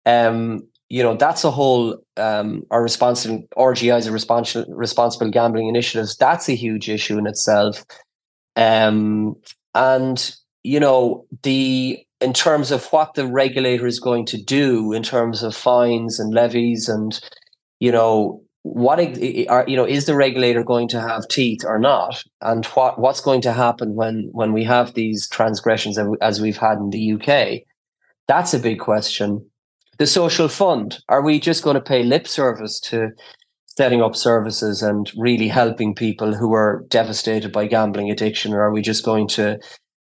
Um, 0.04 0.62
you 0.88 1.02
know, 1.02 1.16
that's 1.16 1.44
a 1.44 1.50
whole 1.50 1.98
um, 2.16 2.62
our 2.70 2.82
responsible 2.82 3.44
RGI 3.56 3.98
is 3.98 4.06
a 4.06 4.12
responsible 4.12 4.72
responsible 4.74 5.30
gambling 5.30 5.68
initiatives. 5.68 6.16
That's 6.16 6.48
a 6.48 6.54
huge 6.54 6.88
issue 6.88 7.18
in 7.18 7.26
itself. 7.26 7.84
Um, 8.58 9.36
and 9.74 10.34
you 10.64 10.80
know, 10.80 11.26
the 11.42 12.04
in 12.20 12.32
terms 12.32 12.70
of 12.70 12.84
what 12.86 13.14
the 13.14 13.26
regulator 13.26 13.86
is 13.86 14.00
going 14.00 14.26
to 14.26 14.42
do 14.42 14.92
in 14.92 15.02
terms 15.02 15.42
of 15.42 15.54
fines 15.54 16.18
and 16.18 16.34
levies 16.34 16.88
and 16.88 17.20
you 17.78 17.92
know 17.92 18.42
what 18.62 18.98
are 18.98 19.64
you 19.68 19.76
know 19.76 19.86
is 19.86 20.06
the 20.06 20.16
regulator 20.16 20.62
going 20.64 20.88
to 20.88 21.00
have 21.00 21.28
teeth 21.28 21.64
or 21.64 21.78
not? 21.78 22.22
And 22.42 22.66
what 22.66 22.98
what's 22.98 23.20
going 23.20 23.40
to 23.42 23.52
happen 23.52 23.94
when 23.94 24.28
when 24.32 24.52
we 24.52 24.64
have 24.64 24.92
these 24.92 25.28
transgressions 25.28 25.98
as 26.20 26.40
we've 26.40 26.58
had 26.58 26.78
in 26.78 26.90
the 26.90 27.12
UK 27.12 27.62
that's 28.28 28.54
a 28.54 28.58
big 28.58 28.78
question. 28.78 29.44
The 29.98 30.06
social 30.06 30.48
fund 30.48 30.98
are 31.08 31.22
we 31.22 31.40
just 31.40 31.64
going 31.64 31.74
to 31.74 31.80
pay 31.80 32.04
lip 32.04 32.28
service 32.28 32.78
to 32.80 33.10
setting 33.78 34.02
up 34.02 34.16
services 34.16 34.82
and 34.82 35.12
really 35.16 35.46
helping 35.46 35.94
people 35.94 36.34
who 36.34 36.52
are 36.52 36.84
devastated 36.88 37.52
by 37.52 37.64
gambling 37.64 38.10
addiction 38.10 38.52
or 38.52 38.60
are 38.60 38.72
we 38.72 38.82
just 38.82 39.04
going 39.04 39.28
to 39.28 39.56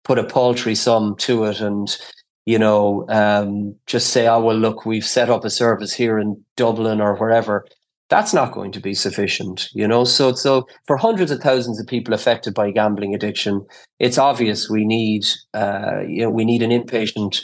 put 0.03 0.19
a 0.19 0.25
paltry 0.25 0.75
sum 0.75 1.15
to 1.15 1.45
it 1.45 1.61
and 1.61 1.97
you 2.45 2.59
know 2.59 3.05
um, 3.07 3.73
just 3.85 4.09
say 4.09 4.27
oh 4.27 4.41
well 4.41 4.57
look 4.57 4.85
we've 4.85 5.05
set 5.05 5.29
up 5.29 5.45
a 5.45 5.49
service 5.49 5.93
here 5.93 6.19
in 6.19 6.35
dublin 6.57 6.99
or 6.99 7.15
wherever. 7.15 7.65
That's 8.09 8.33
not 8.33 8.51
going 8.51 8.73
to 8.73 8.81
be 8.81 8.93
sufficient 8.93 9.69
you 9.73 9.87
know? 9.87 10.03
So 10.03 10.33
so 10.33 10.67
for 10.85 10.97
hundreds 10.97 11.31
of 11.31 11.39
thousands 11.39 11.79
of 11.79 11.87
people 11.87 12.13
affected 12.13 12.53
by 12.53 12.71
gambling 12.71 13.15
addiction 13.15 13.65
it's 13.99 14.17
obvious 14.17 14.69
we 14.69 14.83
need 14.83 15.23
uh, 15.53 16.01
you 16.05 16.23
know 16.23 16.29
we 16.29 16.43
need 16.43 16.61
an 16.61 16.71
inpatient 16.71 17.39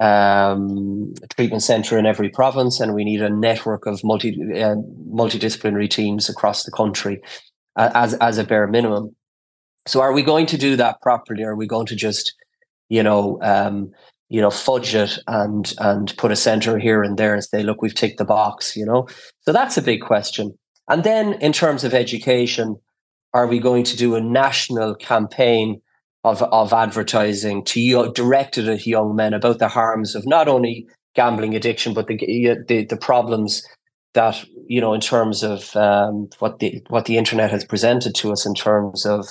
um, 0.00 1.14
treatment 1.34 1.62
center 1.62 1.98
in 1.98 2.06
every 2.06 2.28
province 2.28 2.80
and 2.80 2.94
we 2.94 3.04
need 3.04 3.20
a 3.20 3.30
network 3.30 3.86
of 3.86 4.02
multi 4.04 4.40
uh, 4.54 4.76
multidisciplinary 5.10 5.90
teams 5.90 6.28
across 6.28 6.64
the 6.64 6.70
country 6.70 7.20
uh, 7.76 7.90
as 7.94 8.14
as 8.14 8.38
a 8.38 8.44
bare 8.44 8.66
minimum 8.66 9.14
so 9.88 10.02
are 10.02 10.12
we 10.12 10.22
going 10.22 10.46
to 10.46 10.58
do 10.58 10.76
that 10.76 11.00
properly? 11.00 11.42
Or 11.42 11.52
are 11.52 11.56
we 11.56 11.66
going 11.66 11.86
to 11.86 11.96
just, 11.96 12.34
you 12.90 13.02
know, 13.02 13.38
um, 13.42 13.90
you 14.28 14.40
know, 14.40 14.50
fudge 14.50 14.94
it 14.94 15.18
and 15.26 15.72
and 15.78 16.14
put 16.18 16.30
a 16.30 16.36
center 16.36 16.78
here 16.78 17.02
and 17.02 17.16
there 17.16 17.32
and 17.32 17.42
say, 17.42 17.62
look, 17.62 17.80
we've 17.80 17.94
ticked 17.94 18.18
the 18.18 18.24
box, 18.24 18.76
you 18.76 18.84
know? 18.84 19.08
So 19.40 19.52
that's 19.52 19.78
a 19.78 19.82
big 19.82 20.02
question. 20.02 20.56
And 20.90 21.04
then 21.04 21.34
in 21.40 21.52
terms 21.52 21.84
of 21.84 21.94
education, 21.94 22.76
are 23.32 23.46
we 23.46 23.58
going 23.58 23.84
to 23.84 23.96
do 23.96 24.14
a 24.14 24.20
national 24.20 24.94
campaign 24.94 25.80
of, 26.30 26.42
of 26.42 26.72
advertising 26.72 27.64
to 27.64 28.12
directed 28.12 28.68
at 28.68 28.86
young 28.86 29.16
men 29.16 29.34
about 29.34 29.58
the 29.58 29.68
harms 29.68 30.14
of 30.14 30.26
not 30.26 30.48
only 30.48 30.86
gambling 31.14 31.54
addiction, 31.54 31.94
but 31.94 32.06
the 32.06 32.16
the, 32.66 32.84
the 32.84 32.96
problems 32.96 33.62
that 34.14 34.44
you 34.66 34.80
know 34.80 34.94
in 34.94 35.00
terms 35.00 35.42
of 35.42 35.74
um, 35.76 36.28
what 36.38 36.58
the 36.58 36.82
what 36.88 37.04
the 37.06 37.18
internet 37.18 37.50
has 37.50 37.64
presented 37.64 38.14
to 38.16 38.32
us 38.32 38.46
in 38.46 38.54
terms 38.54 39.06
of 39.06 39.28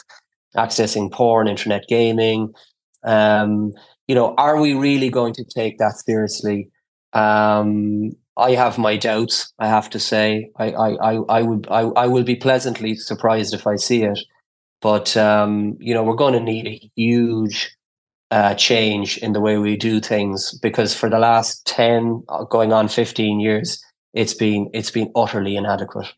accessing 0.55 1.11
porn, 1.11 1.47
internet 1.47 1.83
gaming. 1.87 2.53
Um, 3.03 3.73
you 4.07 4.15
know, 4.15 4.33
are 4.37 4.59
we 4.59 4.73
really 4.73 5.09
going 5.09 5.33
to 5.33 5.43
take 5.43 5.77
that 5.77 5.97
seriously? 6.05 6.69
Um, 7.13 8.11
I 8.37 8.51
have 8.51 8.77
my 8.77 8.97
doubts. 8.97 9.51
I 9.59 9.67
have 9.67 9.89
to 9.91 9.99
say, 9.99 10.49
I 10.57 10.71
I 10.71 10.89
I, 11.11 11.13
I 11.29 11.41
would 11.41 11.67
I, 11.69 11.81
I 11.81 12.07
will 12.07 12.23
be 12.23 12.35
pleasantly 12.35 12.95
surprised 12.95 13.53
if 13.53 13.67
I 13.67 13.75
see 13.75 14.03
it. 14.03 14.19
But 14.82 15.17
um, 15.17 15.78
you 15.80 15.93
know, 15.93 16.03
we're 16.03 16.15
going 16.15 16.34
to 16.34 16.39
need 16.39 16.67
a 16.67 16.91
huge 16.95 17.75
uh, 18.32 18.53
change 18.55 19.17
in 19.17 19.34
the 19.34 19.41
way 19.41 19.57
we 19.57 19.78
do 19.78 19.99
things 19.99 20.57
because 20.59 20.93
for 20.93 21.09
the 21.09 21.19
last 21.19 21.65
ten, 21.65 22.23
uh, 22.30 22.43
going 22.43 22.73
on 22.73 22.88
fifteen 22.88 23.39
years, 23.39 23.84
it's 24.13 24.34
been 24.34 24.69
it's 24.73 24.91
been 24.91 25.11
utterly 25.15 25.55
inadequate. 25.55 26.13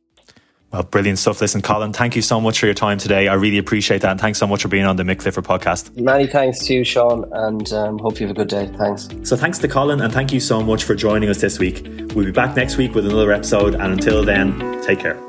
Well, 0.72 0.84
brilliant 0.84 1.18
stuff. 1.18 1.42
Listen, 1.42 1.62
Colin, 1.62 1.94
thank 1.94 2.16
you 2.16 2.22
so 2.22 2.40
much 2.40 2.60
for 2.60 2.68
your 2.68 2.76
time 2.76 3.00
today. 3.00 3.28
I 3.28 3.34
really 3.34 3.58
appreciate 3.58 4.02
that. 4.02 4.12
And 4.12 4.22
thanks 4.22 4.38
so 4.38 4.46
much 4.46 4.62
for 4.62 4.68
being 4.68 4.86
on 4.86 4.98
the 4.98 5.04
Mick 5.04 5.20
Clifford 5.20 5.44
podcast. 5.44 5.98
Many 5.98 6.28
thanks 6.28 6.60
to 6.68 6.74
you, 6.76 6.84
Sean, 6.84 7.26
and 7.34 7.72
um, 7.74 7.98
hope 7.98 8.20
you 8.20 8.28
have 8.28 8.36
a 8.36 8.40
good 8.40 8.50
day. 8.50 8.68
Thanks. 8.78 9.10
So, 9.24 9.36
thanks 9.36 9.58
to 9.60 9.68
Colin, 9.68 10.02
and 10.02 10.14
thank 10.14 10.32
you 10.32 10.40
so 10.40 10.62
much 10.62 10.84
for 10.84 10.96
joining 10.96 11.30
us 11.30 11.42
this 11.42 11.58
week. 11.58 11.84
We'll 12.14 12.26
be 12.26 12.32
back 12.32 12.56
next 12.56 12.78
week 12.78 12.94
with 12.94 13.06
another 13.06 13.32
episode. 13.32 13.74
And 13.74 13.94
until 13.94 14.24
then, 14.24 14.82
take 14.84 15.00
care. 15.00 15.29